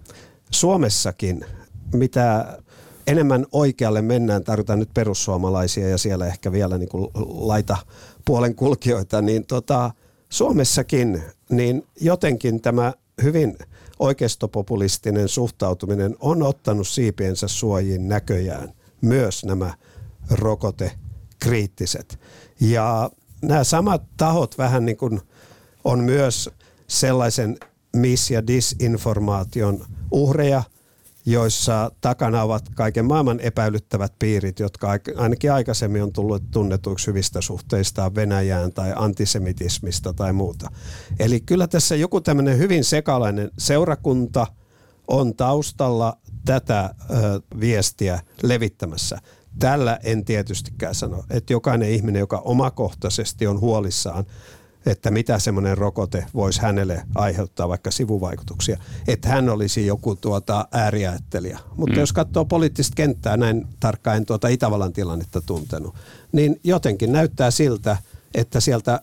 Suomessakin, 0.50 1.44
mitä 1.92 2.58
enemmän 3.06 3.46
oikealle 3.52 4.02
mennään, 4.02 4.44
tarvitaan 4.44 4.78
nyt 4.78 4.90
perussuomalaisia 4.94 5.88
ja 5.88 5.98
siellä 5.98 6.26
ehkä 6.26 6.52
vielä 6.52 6.78
niin 6.78 6.88
kuin 6.88 7.10
laita 7.26 7.76
puolen 8.24 8.54
kulkijoita, 8.54 9.22
niin 9.22 9.46
tota, 9.46 9.90
Suomessakin 10.28 11.22
niin 11.50 11.86
jotenkin 12.00 12.62
tämä 12.62 12.92
hyvin 13.22 13.58
oikeistopopulistinen 13.98 15.28
suhtautuminen 15.28 16.16
on 16.20 16.42
ottanut 16.42 16.88
siipiensä 16.88 17.48
suojiin 17.48 18.08
näköjään 18.08 18.72
myös 19.00 19.44
nämä 19.44 19.74
rokotekriittiset. 20.30 22.18
Ja 22.60 23.10
nämä 23.42 23.64
samat 23.64 24.02
tahot 24.16 24.58
vähän 24.58 24.84
niin 24.84 24.96
kuin 24.96 25.20
on 25.84 26.00
myös 26.00 26.50
sellaisen 26.86 27.56
miss- 27.96 28.30
ja 28.30 28.46
disinformaation 28.46 29.84
uhreja– 30.10 30.62
joissa 31.26 31.90
takana 32.00 32.42
ovat 32.42 32.68
kaiken 32.74 33.04
maailman 33.04 33.40
epäilyttävät 33.40 34.12
piirit, 34.18 34.58
jotka 34.58 34.88
ainakin 35.16 35.52
aikaisemmin 35.52 36.02
on 36.02 36.12
tullut 36.12 36.42
tunnetuiksi 36.50 37.06
hyvistä 37.06 37.40
suhteistaan 37.40 38.14
Venäjään 38.14 38.72
tai 38.72 38.92
antisemitismista 38.96 40.12
tai 40.12 40.32
muuta. 40.32 40.70
Eli 41.18 41.40
kyllä 41.40 41.68
tässä 41.68 41.96
joku 41.96 42.20
tämmöinen 42.20 42.58
hyvin 42.58 42.84
sekalainen 42.84 43.50
seurakunta 43.58 44.46
on 45.08 45.36
taustalla 45.36 46.18
tätä 46.44 46.94
viestiä 47.60 48.20
levittämässä. 48.42 49.18
Tällä 49.58 49.98
en 50.02 50.24
tietystikään 50.24 50.94
sano, 50.94 51.24
että 51.30 51.52
jokainen 51.52 51.90
ihminen, 51.90 52.20
joka 52.20 52.38
omakohtaisesti 52.38 53.46
on 53.46 53.60
huolissaan 53.60 54.24
että 54.86 55.10
mitä 55.10 55.38
semmoinen 55.38 55.78
rokote 55.78 56.26
voisi 56.34 56.62
hänelle 56.62 57.02
aiheuttaa 57.14 57.68
vaikka 57.68 57.90
sivuvaikutuksia, 57.90 58.78
että 59.08 59.28
hän 59.28 59.48
olisi 59.48 59.86
joku 59.86 60.16
tuota 60.16 60.68
ääriajattelija. 60.72 61.58
Mutta 61.76 61.94
mm. 61.94 62.00
jos 62.00 62.12
katsoo 62.12 62.44
poliittista 62.44 62.94
kenttää, 62.94 63.36
näin 63.36 63.66
tarkkaan 63.80 64.16
en 64.16 64.26
tuota 64.26 64.48
Itävallan 64.48 64.92
tilannetta 64.92 65.40
tuntenut, 65.40 65.94
niin 66.32 66.60
jotenkin 66.64 67.12
näyttää 67.12 67.50
siltä, 67.50 67.96
että 68.34 68.60
sieltä 68.60 69.00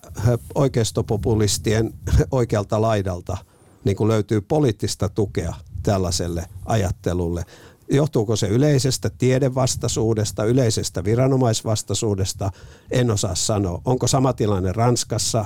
oikeistopopulistien 0.56 1.94
oikealta 2.32 2.82
laidalta 2.82 3.38
niin 3.84 3.98
kuin 3.98 4.08
löytyy 4.08 4.42
poliittista 4.42 5.10
tukea 5.10 5.54
tällaiselle 5.84 6.46
ajattelulle. 6.66 7.46
Johtuuko 7.92 8.36
se 8.36 8.48
yleisestä 8.48 9.10
tiedevastaisuudesta, 9.18 10.46
yleisestä 10.46 11.04
viranomaisvastaisuudesta? 11.04 12.52
En 12.92 13.12
osaa 13.12 13.36
sanoa. 13.36 13.82
Onko 13.86 14.08
sama 14.08 14.34
tilanne 14.34 14.72
Ranskassa, 14.72 15.46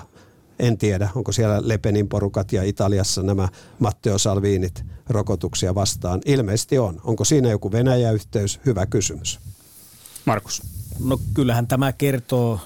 en 0.60 0.78
tiedä, 0.78 1.10
onko 1.16 1.32
siellä 1.32 1.60
Lepenin 1.62 2.08
porukat 2.08 2.54
ja 2.54 2.64
Italiassa 2.64 3.24
nämä 3.24 3.50
Matteo 3.80 4.18
Salviinit 4.18 4.86
rokotuksia 5.10 5.76
vastaan. 5.76 6.22
Ilmeisesti 6.26 6.80
on. 6.80 7.02
Onko 7.04 7.26
siinä 7.26 7.50
joku 7.50 7.72
Venäjä-yhteys? 7.72 8.60
Hyvä 8.66 8.86
kysymys. 8.86 9.40
Markus. 10.26 10.62
No 11.00 11.20
kyllähän 11.34 11.68
tämä 11.68 11.94
kertoo 11.94 12.60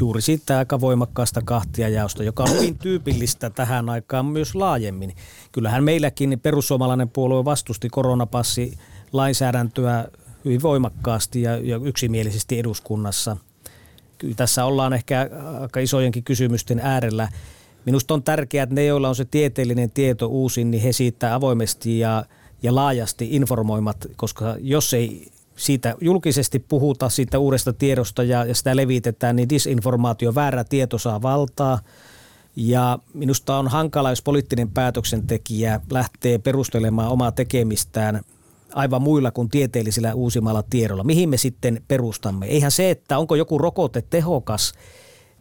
juuri 0.00 0.22
siitä 0.22 0.58
aika 0.58 0.80
voimakkaasta 0.80 1.42
kahtiajaosta, 1.44 2.22
joka 2.22 2.42
on 2.42 2.50
hyvin 2.50 2.78
tyypillistä 2.78 3.50
tähän 3.50 3.88
aikaan 3.88 4.26
myös 4.26 4.54
laajemmin. 4.54 5.16
Kyllähän 5.52 5.84
meilläkin 5.84 6.40
perussuomalainen 6.42 7.08
puolue 7.08 7.44
vastusti 7.44 7.88
koronapassi 7.88 8.78
lainsäädäntöä 9.12 10.08
hyvin 10.44 10.62
voimakkaasti 10.62 11.42
ja, 11.42 11.56
ja 11.56 11.76
yksimielisesti 11.76 12.58
eduskunnassa– 12.58 13.36
tässä 14.36 14.64
ollaan 14.64 14.92
ehkä 14.92 15.30
aika 15.60 15.80
isojenkin 15.80 16.24
kysymysten 16.24 16.80
äärellä. 16.82 17.28
Minusta 17.84 18.14
on 18.14 18.22
tärkeää, 18.22 18.62
että 18.62 18.74
ne, 18.74 18.84
joilla 18.84 19.08
on 19.08 19.16
se 19.16 19.24
tieteellinen 19.24 19.90
tieto 19.90 20.26
uusin, 20.26 20.70
niin 20.70 20.82
he 20.82 20.92
siitä 20.92 21.34
avoimesti 21.34 21.98
ja, 21.98 22.24
ja 22.62 22.74
laajasti 22.74 23.28
informoimat, 23.30 24.06
koska 24.16 24.56
jos 24.60 24.94
ei 24.94 25.28
siitä 25.56 25.94
julkisesti 26.00 26.58
puhuta 26.58 27.08
siitä 27.08 27.38
uudesta 27.38 27.72
tiedosta 27.72 28.22
ja, 28.22 28.44
ja 28.44 28.54
sitä 28.54 28.76
levitetään, 28.76 29.36
niin 29.36 29.48
disinformaatio, 29.48 30.34
väärä 30.34 30.64
tieto 30.64 30.98
saa 30.98 31.22
valtaa. 31.22 31.78
Ja 32.56 32.98
minusta 33.14 33.58
on 33.58 33.68
hankala, 33.68 34.10
jos 34.10 34.22
poliittinen 34.22 34.70
päätöksentekijä 34.70 35.80
lähtee 35.90 36.38
perustelemaan 36.38 37.08
omaa 37.10 37.32
tekemistään 37.32 38.20
aivan 38.72 39.02
muilla 39.02 39.30
kuin 39.30 39.48
tieteellisillä 39.48 40.14
uusimmalla 40.14 40.62
tiedolla. 40.62 41.04
Mihin 41.04 41.28
me 41.28 41.36
sitten 41.36 41.82
perustamme? 41.88 42.46
Eihän 42.46 42.70
se, 42.70 42.90
että 42.90 43.18
onko 43.18 43.34
joku 43.34 43.58
rokote 43.58 44.02
tehokas 44.10 44.72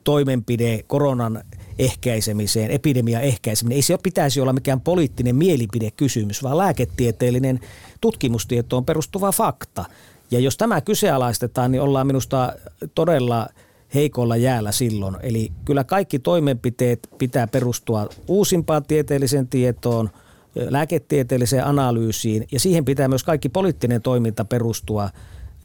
toimenpide 0.03 0.83
koronan 0.87 1.43
ehkäisemiseen, 1.79 2.71
epidemian 2.71 3.23
ehkäisemiseen, 3.23 3.75
ei 3.75 3.81
se 3.81 3.97
pitäisi 4.03 4.41
olla 4.41 4.53
mikään 4.53 4.81
poliittinen 4.81 5.35
mielipidekysymys, 5.35 6.43
vaan 6.43 6.57
lääketieteellinen 6.57 7.59
tutkimustietoon 8.01 8.85
perustuva 8.85 9.31
fakta. 9.31 9.85
Ja 10.31 10.39
jos 10.39 10.57
tämä 10.57 10.81
kyseenalaistetaan, 10.81 11.71
niin 11.71 11.81
ollaan 11.81 12.07
minusta 12.07 12.53
todella 12.95 13.47
heikolla 13.93 14.37
jäällä 14.37 14.71
silloin. 14.71 15.15
Eli 15.23 15.51
kyllä 15.65 15.83
kaikki 15.83 16.19
toimenpiteet 16.19 17.09
pitää 17.17 17.47
perustua 17.47 18.09
uusimpaan 18.27 18.83
tieteelliseen 18.83 19.47
tietoon– 19.47 20.09
lääketieteelliseen 20.55 21.65
analyysiin 21.65 22.47
ja 22.51 22.59
siihen 22.59 22.85
pitää 22.85 23.07
myös 23.07 23.23
kaikki 23.23 23.49
poliittinen 23.49 24.01
toiminta 24.01 24.45
perustua. 24.45 25.09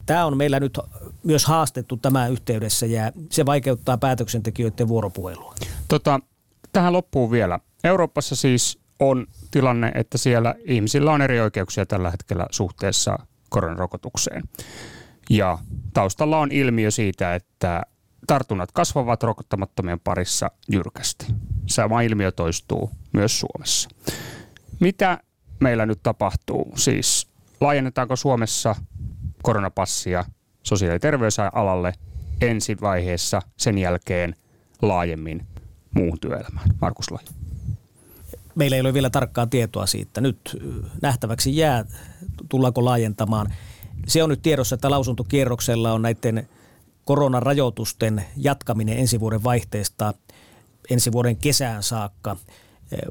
Tämä 0.07 0.27
on 0.27 0.37
meillä 0.37 0.61
nyt 0.61 0.79
myös 1.23 1.45
haastettu 1.45 1.97
tämän 1.97 2.33
yhteydessä 2.33 2.87
ja 2.87 3.13
se 3.31 3.47
vaikeuttaa 3.47 3.99
päätöksentekijöiden 3.99 4.89
vuoropuhelua. 4.89 5.55
Tota, 5.89 6.21
tähän 6.73 6.93
loppuu 6.93 7.31
vielä. 7.31 7.59
Euroopassa 7.85 8.37
siis 8.37 8.79
on 9.01 9.27
tilanne, 9.51 9.93
että 9.95 10.19
siellä 10.19 10.55
ihmisillä 10.65 11.13
on 11.13 11.23
eri 11.23 11.41
oikeuksia 11.41 11.87
tällä 11.87 12.11
hetkellä 12.11 12.47
suhteessa 12.51 13.19
koronarokotukseen. 13.49 14.43
Ja 15.31 15.59
taustalla 15.95 16.39
on 16.39 16.53
ilmiö 16.53 16.91
siitä, 16.91 17.35
että 17.35 17.83
tartunnat 18.27 18.73
kasvavat 18.73 19.23
rokottamattomien 19.23 20.01
parissa 20.01 20.51
jyrkästi. 20.73 21.27
Sama 21.67 22.01
ilmiö 22.01 22.33
toistuu 22.33 22.91
myös 23.13 23.41
Suomessa. 23.41 23.89
Mitä 24.81 25.19
meillä 25.61 25.87
nyt 25.87 26.03
tapahtuu? 26.03 26.73
Siis 26.77 27.29
laajennetaanko 27.61 28.17
Suomessa 28.17 28.77
koronapassia 29.43 30.25
sosiaali- 30.63 30.95
ja 30.95 31.01
terveysalalle 31.01 31.93
ensi 32.41 32.77
vaiheessa, 32.81 33.43
sen 33.57 33.79
jälkeen 33.79 34.35
laajemmin 34.83 35.47
muuhun 35.95 36.21
työelämään? 36.21 36.71
Markus 36.81 37.11
Lohi. 37.11 37.25
Meillä 38.55 38.77
ei 38.77 38.81
ole 38.81 38.95
vielä 38.95 39.11
tarkkaa 39.11 39.47
tietoa 39.47 39.87
siitä. 39.87 40.21
Nyt 40.21 40.57
nähtäväksi 41.03 41.57
jää, 41.57 41.85
tullaanko 42.49 42.85
laajentamaan. 42.85 43.55
Se 44.07 44.23
on 44.23 44.31
nyt 44.31 44.43
tiedossa, 44.43 44.75
että 44.75 44.91
lausuntokierroksella 44.91 45.93
on 45.93 46.03
näiden 46.03 46.49
koronarajoitusten 47.05 48.25
jatkaminen 48.37 48.99
ensi 48.99 49.21
vuoden 49.21 49.45
vaihteesta 49.45 50.15
ensi 50.91 51.13
vuoden 51.13 51.37
kesään 51.37 51.83
saakka– 51.83 52.37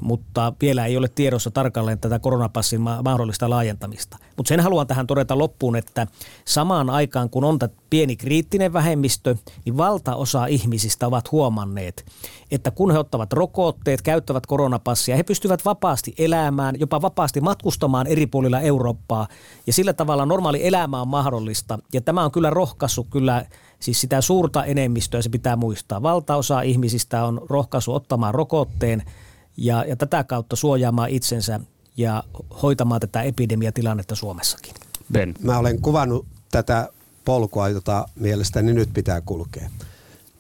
mutta 0.02 0.54
vielä 0.62 0.86
ei 0.86 0.98
ole 0.98 1.08
tiedossa 1.08 1.52
tarkalleen 1.52 2.00
tätä 2.00 2.20
koronapassin 2.20 2.82
mahdollista 2.82 3.50
laajentamista. 3.50 4.18
Mutta 4.38 4.48
sen 4.48 4.60
haluan 4.60 4.88
tähän 4.88 5.08
todeta 5.08 5.38
loppuun, 5.38 5.76
että 5.76 6.08
samaan 6.46 6.90
aikaan 6.90 7.30
kun 7.30 7.44
on 7.44 7.60
pieni 7.90 8.16
kriittinen 8.16 8.74
vähemmistö, 8.74 9.36
niin 9.66 9.78
valtaosa 9.78 10.46
ihmisistä 10.46 11.08
ovat 11.08 11.32
huomanneet, 11.32 12.06
että 12.52 12.72
kun 12.72 12.92
he 12.92 12.98
ottavat 12.98 13.34
rokotteet, 13.34 14.02
käyttävät 14.02 14.46
koronapassia, 14.46 15.16
he 15.16 15.24
pystyvät 15.24 15.66
vapaasti 15.66 16.14
elämään, 16.18 16.76
jopa 16.80 17.02
vapaasti 17.02 17.42
matkustamaan 17.42 18.08
eri 18.08 18.28
puolilla 18.28 18.60
Eurooppaa 18.60 19.28
ja 19.68 19.74
sillä 19.74 19.94
tavalla 19.94 20.26
normaali 20.26 20.68
elämä 20.68 21.02
on 21.02 21.08
mahdollista. 21.08 21.80
Ja 21.94 22.02
tämä 22.02 22.26
on 22.26 22.32
kyllä 22.32 22.50
rohkaissut 22.50 23.08
kyllä 23.10 23.46
Siis 23.80 24.02
sitä 24.02 24.22
suurta 24.22 24.66
enemmistöä 24.66 25.22
se 25.22 25.30
pitää 25.30 25.56
muistaa. 25.56 26.02
Valtaosa 26.02 26.62
ihmisistä 26.62 27.26
on 27.26 27.42
rohkaisu 27.50 27.94
ottamaan 27.94 28.34
rokotteen– 28.34 29.04
ja, 29.58 29.86
ja 29.86 29.96
tätä 29.96 30.24
kautta 30.24 30.56
suojaamaan 30.56 31.10
itsensä 31.10 31.60
ja 31.98 32.24
hoitamaan 32.62 33.02
tätä 33.02 33.22
epidemiatilannetta 33.22 34.16
Suomessakin. 34.16 34.74
Ben. 35.12 35.34
Mä 35.42 35.58
olen 35.58 35.82
kuvannut 35.82 36.26
tätä 36.52 36.90
polkua, 37.26 37.70
jota 37.70 38.08
mielestäni 38.16 38.74
nyt 38.74 38.90
pitää 38.94 39.22
kulkea. 39.22 39.70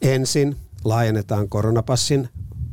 Ensin 0.01 0.55
laajennetaan 0.83 1.49
koronapassin 1.49 2.29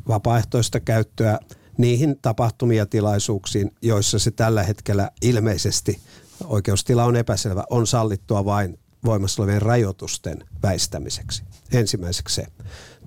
vapaaehtoista 0.09 0.81
käyttöä 0.81 1.39
niihin 1.79 2.19
tapahtumia 2.23 2.87
tilaisuuksiin, 2.87 3.71
joissa 3.83 4.19
se 4.19 4.31
tällä 4.31 4.63
hetkellä 4.63 5.11
ilmeisesti, 5.23 5.99
oikeustila 6.45 7.05
on 7.05 7.17
epäselvä, 7.17 7.65
on 7.71 7.87
sallittua 7.87 8.45
vain 8.45 8.79
voimassa 9.05 9.43
olevien 9.43 9.63
rajoitusten 9.63 10.45
väistämiseksi. 10.63 11.43
Ensimmäiseksi 11.73 12.35
se. 12.35 12.47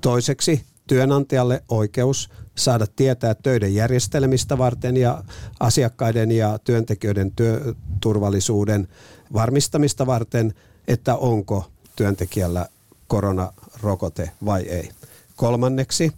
Toiseksi 0.01 0.65
työnantajalle 0.87 1.63
oikeus 1.69 2.29
saada 2.57 2.87
tietää 2.95 3.35
töiden 3.35 3.75
järjestelmistä 3.75 4.57
varten 4.57 4.97
ja 4.97 5.23
asiakkaiden 5.59 6.31
ja 6.31 6.59
työntekijöiden 6.63 7.31
työturvallisuuden 7.31 8.87
varmistamista 9.33 10.05
varten, 10.05 10.53
että 10.87 11.15
onko 11.15 11.71
työntekijällä 11.95 12.67
koronarokote 13.07 14.31
vai 14.45 14.61
ei. 14.61 14.89
Kolmanneksi 15.35 16.11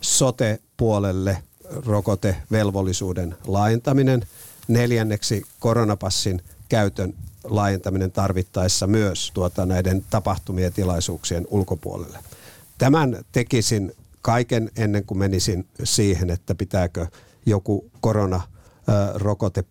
sote-puolelle 0.00 1.42
rokotevelvollisuuden 1.86 3.36
laajentaminen. 3.46 4.26
Neljänneksi 4.68 5.42
koronapassin 5.60 6.42
käytön 6.68 7.14
laajentaminen 7.44 8.12
tarvittaessa 8.12 8.86
myös 8.86 9.30
tuota 9.34 9.66
näiden 9.66 10.04
tapahtumien 10.10 10.64
ja 10.64 10.70
tilaisuuksien 10.70 11.46
ulkopuolelle. 11.50 12.18
Tämän 12.78 13.24
tekisin 13.32 13.92
kaiken 14.22 14.70
ennen 14.76 15.04
kuin 15.04 15.18
menisin 15.18 15.68
siihen, 15.84 16.30
että 16.30 16.54
pitääkö 16.54 17.06
joku 17.46 17.90
korona 18.00 18.40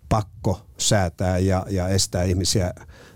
pakko 0.10 0.62
säätää 0.78 1.38
ja, 1.38 1.66
ja 1.70 1.88
estää 1.88 2.24
ihmisiä 2.24 2.74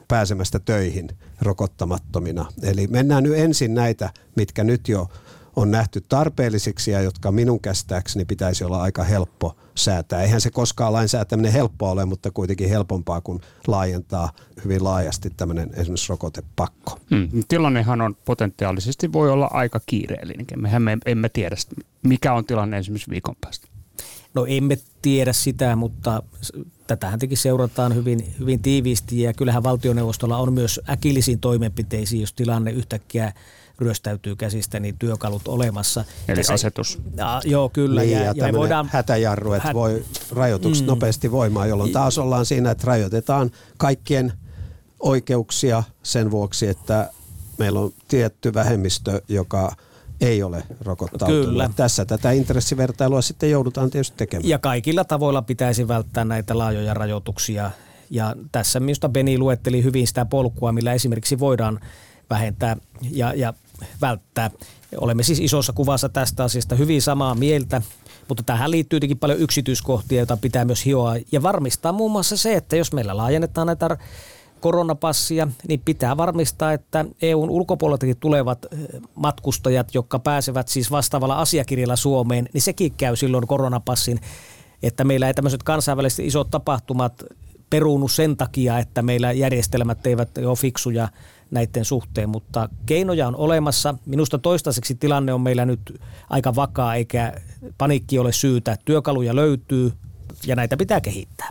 pääsemästä 0.07 0.59
töihin 0.59 1.09
rokottamattomina. 1.41 2.45
Eli 2.61 2.87
mennään 2.87 3.23
nyt 3.23 3.37
ensin 3.37 3.73
näitä, 3.73 4.09
mitkä 4.35 4.63
nyt 4.63 4.87
jo 4.87 5.09
on 5.55 5.71
nähty 5.71 6.01
tarpeellisiksi 6.09 6.91
ja 6.91 7.01
jotka 7.01 7.31
minun 7.31 7.59
käsittääkseni 7.59 8.25
pitäisi 8.25 8.63
olla 8.63 8.81
aika 8.81 9.03
helppo 9.03 9.55
säätää. 9.75 10.21
Eihän 10.21 10.41
se 10.41 10.51
koskaan 10.51 10.93
lainsäätäminen 10.93 11.51
helppoa 11.51 11.91
ole, 11.91 12.05
mutta 12.05 12.31
kuitenkin 12.31 12.69
helpompaa 12.69 13.21
kuin 13.21 13.41
laajentaa 13.67 14.31
hyvin 14.63 14.83
laajasti 14.83 15.29
tämmöinen 15.37 15.69
esimerkiksi 15.73 16.09
rokotepakko. 16.09 16.99
Hmm. 17.09 17.29
Tilannehan 17.47 18.01
on 18.01 18.15
potentiaalisesti 18.25 19.13
voi 19.13 19.31
olla 19.31 19.49
aika 19.51 19.79
kiireellinen. 19.85 20.45
Mehän 20.55 20.81
me 20.81 20.97
emme 21.05 21.29
tiedä, 21.29 21.55
mikä 22.03 22.33
on 22.33 22.45
tilanne 22.45 22.77
esimerkiksi 22.77 23.11
viikon 23.11 23.35
päästä. 23.41 23.67
No 24.33 24.45
emme 24.45 24.77
tiedä 25.01 25.33
sitä, 25.33 25.75
mutta 25.75 26.23
tätähän 26.87 27.19
teki 27.19 27.35
seurataan 27.35 27.95
hyvin, 27.95 28.33
hyvin 28.39 28.61
tiiviisti 28.61 29.21
ja 29.21 29.33
kyllähän 29.33 29.63
valtioneuvostolla 29.63 30.37
on 30.37 30.53
myös 30.53 30.81
äkillisiin 30.89 31.39
toimenpiteisiin, 31.39 32.21
jos 32.21 32.33
tilanne 32.33 32.71
yhtäkkiä 32.71 33.33
ryöstäytyy 33.83 34.35
käsistä, 34.35 34.79
niin 34.79 34.97
työkalut 34.97 35.47
olemassa. 35.47 36.05
Eli 36.27 36.43
se, 36.43 36.53
asetus. 36.53 37.01
Ja, 37.17 37.41
joo, 37.45 37.69
kyllä. 37.69 38.01
Niin, 38.01 38.11
ja, 38.11 38.19
ja, 38.19 38.33
ja 38.35 38.45
me 38.45 38.53
voidaan, 38.53 38.89
hätäjarru, 38.93 39.53
että 39.53 39.67
hät... 39.67 39.75
voi 39.75 40.05
rajoitukset 40.31 40.85
mm. 40.85 40.89
nopeasti 40.89 41.31
voimaan, 41.31 41.69
jolloin 41.69 41.91
taas 41.91 42.17
ollaan 42.17 42.45
siinä, 42.45 42.71
että 42.71 42.87
rajoitetaan 42.87 43.51
kaikkien 43.77 44.33
oikeuksia 44.99 45.83
sen 46.03 46.31
vuoksi, 46.31 46.67
että 46.67 47.09
meillä 47.57 47.79
on 47.79 47.93
tietty 48.07 48.53
vähemmistö, 48.53 49.21
joka 49.27 49.75
ei 50.21 50.43
ole 50.43 50.63
rokottautunut. 50.81 51.45
Kyllä. 51.45 51.69
Tässä 51.75 52.05
tätä 52.05 52.31
intressivertailua 52.31 53.21
sitten 53.21 53.51
joudutaan 53.51 53.89
tietysti 53.89 54.17
tekemään. 54.17 54.49
Ja 54.49 54.59
kaikilla 54.59 55.03
tavoilla 55.03 55.41
pitäisi 55.41 55.87
välttää 55.87 56.25
näitä 56.25 56.57
laajoja 56.57 56.93
rajoituksia. 56.93 57.71
Ja 58.09 58.35
tässä 58.51 58.79
minusta 58.79 59.09
Beni 59.09 59.37
luetteli 59.37 59.83
hyvin 59.83 60.07
sitä 60.07 60.25
polkua, 60.25 60.71
millä 60.71 60.93
esimerkiksi 60.93 61.39
voidaan 61.39 61.79
vähentää 62.29 62.77
ja, 63.11 63.33
ja 63.33 63.53
välttää. 64.01 64.51
Olemme 64.97 65.23
siis 65.23 65.39
isossa 65.39 65.73
kuvassa 65.73 66.09
tästä 66.09 66.43
asiasta 66.43 66.75
hyvin 66.75 67.01
samaa 67.01 67.35
mieltä, 67.35 67.81
mutta 68.27 68.43
tähän 68.43 68.71
liittyy 68.71 68.99
tietenkin 68.99 69.19
paljon 69.19 69.39
yksityiskohtia, 69.39 70.17
joita 70.17 70.37
pitää 70.37 70.65
myös 70.65 70.85
hioa 70.85 71.15
ja 71.31 71.43
varmistaa 71.43 71.91
muun 71.91 72.11
muassa 72.11 72.37
se, 72.37 72.55
että 72.55 72.75
jos 72.75 72.93
meillä 72.93 73.17
laajennetaan 73.17 73.67
näitä 73.67 73.97
koronapassia, 74.59 75.47
niin 75.67 75.81
pitää 75.85 76.17
varmistaa, 76.17 76.73
että 76.73 77.05
EUn 77.21 77.49
ulkopuoleltakin 77.49 78.17
tulevat 78.17 78.65
eh, 78.71 79.01
matkustajat, 79.15 79.95
jotka 79.95 80.19
pääsevät 80.19 80.67
siis 80.67 80.91
vastaavalla 80.91 81.35
asiakirjalla 81.35 81.95
Suomeen, 81.95 82.49
niin 82.53 82.61
sekin 82.61 82.93
käy 82.97 83.15
silloin 83.15 83.47
koronapassin, 83.47 84.19
että 84.83 85.03
meillä 85.03 85.27
ei 85.27 85.33
tämmöiset 85.33 85.63
kansainväliset 85.63 86.25
isot 86.25 86.51
tapahtumat 86.51 87.23
peruunnu 87.69 88.07
sen 88.07 88.37
takia, 88.37 88.79
että 88.79 89.01
meillä 89.01 89.31
järjestelmät 89.31 90.07
eivät 90.07 90.37
ole 90.37 90.55
fiksuja 90.55 91.07
näiden 91.51 91.85
suhteen, 91.85 92.29
mutta 92.29 92.69
keinoja 92.85 93.27
on 93.27 93.35
olemassa. 93.35 93.95
Minusta 94.05 94.37
toistaiseksi 94.37 94.95
tilanne 94.95 95.33
on 95.33 95.41
meillä 95.41 95.65
nyt 95.65 96.01
aika 96.29 96.55
vakaa, 96.55 96.95
eikä 96.95 97.33
paniikki 97.77 98.19
ole 98.19 98.31
syytä. 98.31 98.77
Työkaluja 98.85 99.35
löytyy 99.35 99.93
ja 100.47 100.55
näitä 100.55 100.77
pitää 100.77 101.01
kehittää. 101.01 101.49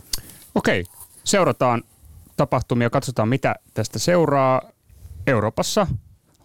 Okei, 0.55 0.85
seurataan 1.23 1.83
tapahtumia, 2.37 2.89
katsotaan 2.89 3.29
mitä 3.29 3.55
tästä 3.73 3.99
seuraa. 3.99 4.61
Euroopassa 5.27 5.87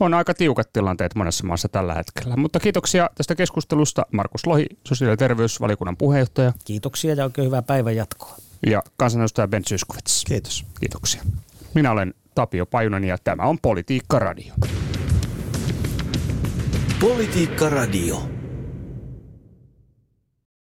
on 0.00 0.14
aika 0.14 0.34
tiukat 0.34 0.72
tilanteet 0.72 1.14
monessa 1.14 1.46
maassa 1.46 1.68
tällä 1.68 1.94
hetkellä. 1.94 2.36
Mutta 2.36 2.60
kiitoksia 2.60 3.10
tästä 3.14 3.34
keskustelusta 3.34 4.06
Markus 4.12 4.46
Lohi, 4.46 4.66
sosiaali- 4.84 5.12
ja 5.12 5.16
terveysvalikunnan 5.16 5.96
puheenjohtaja. 5.96 6.52
Kiitoksia 6.64 7.14
ja 7.14 7.24
oikein 7.24 7.46
hyvää 7.46 7.62
päivän 7.62 7.96
jatkoa. 7.96 8.36
Ja 8.66 8.82
kansanedustaja 8.96 9.48
Ben 9.48 9.64
Zyskowicz. 9.64 10.24
Kiitos. 10.24 10.64
Kiitoksia. 10.80 11.22
Minä 11.74 11.92
olen 11.92 12.14
Tapio 12.38 12.66
Pajunen 12.66 13.04
ja 13.04 13.18
tämä 13.24 13.42
on 13.42 13.58
Politiikka 13.62 14.18
Radio. 14.18 14.54
Politiikka 17.00 17.68
Radio. 17.68 18.37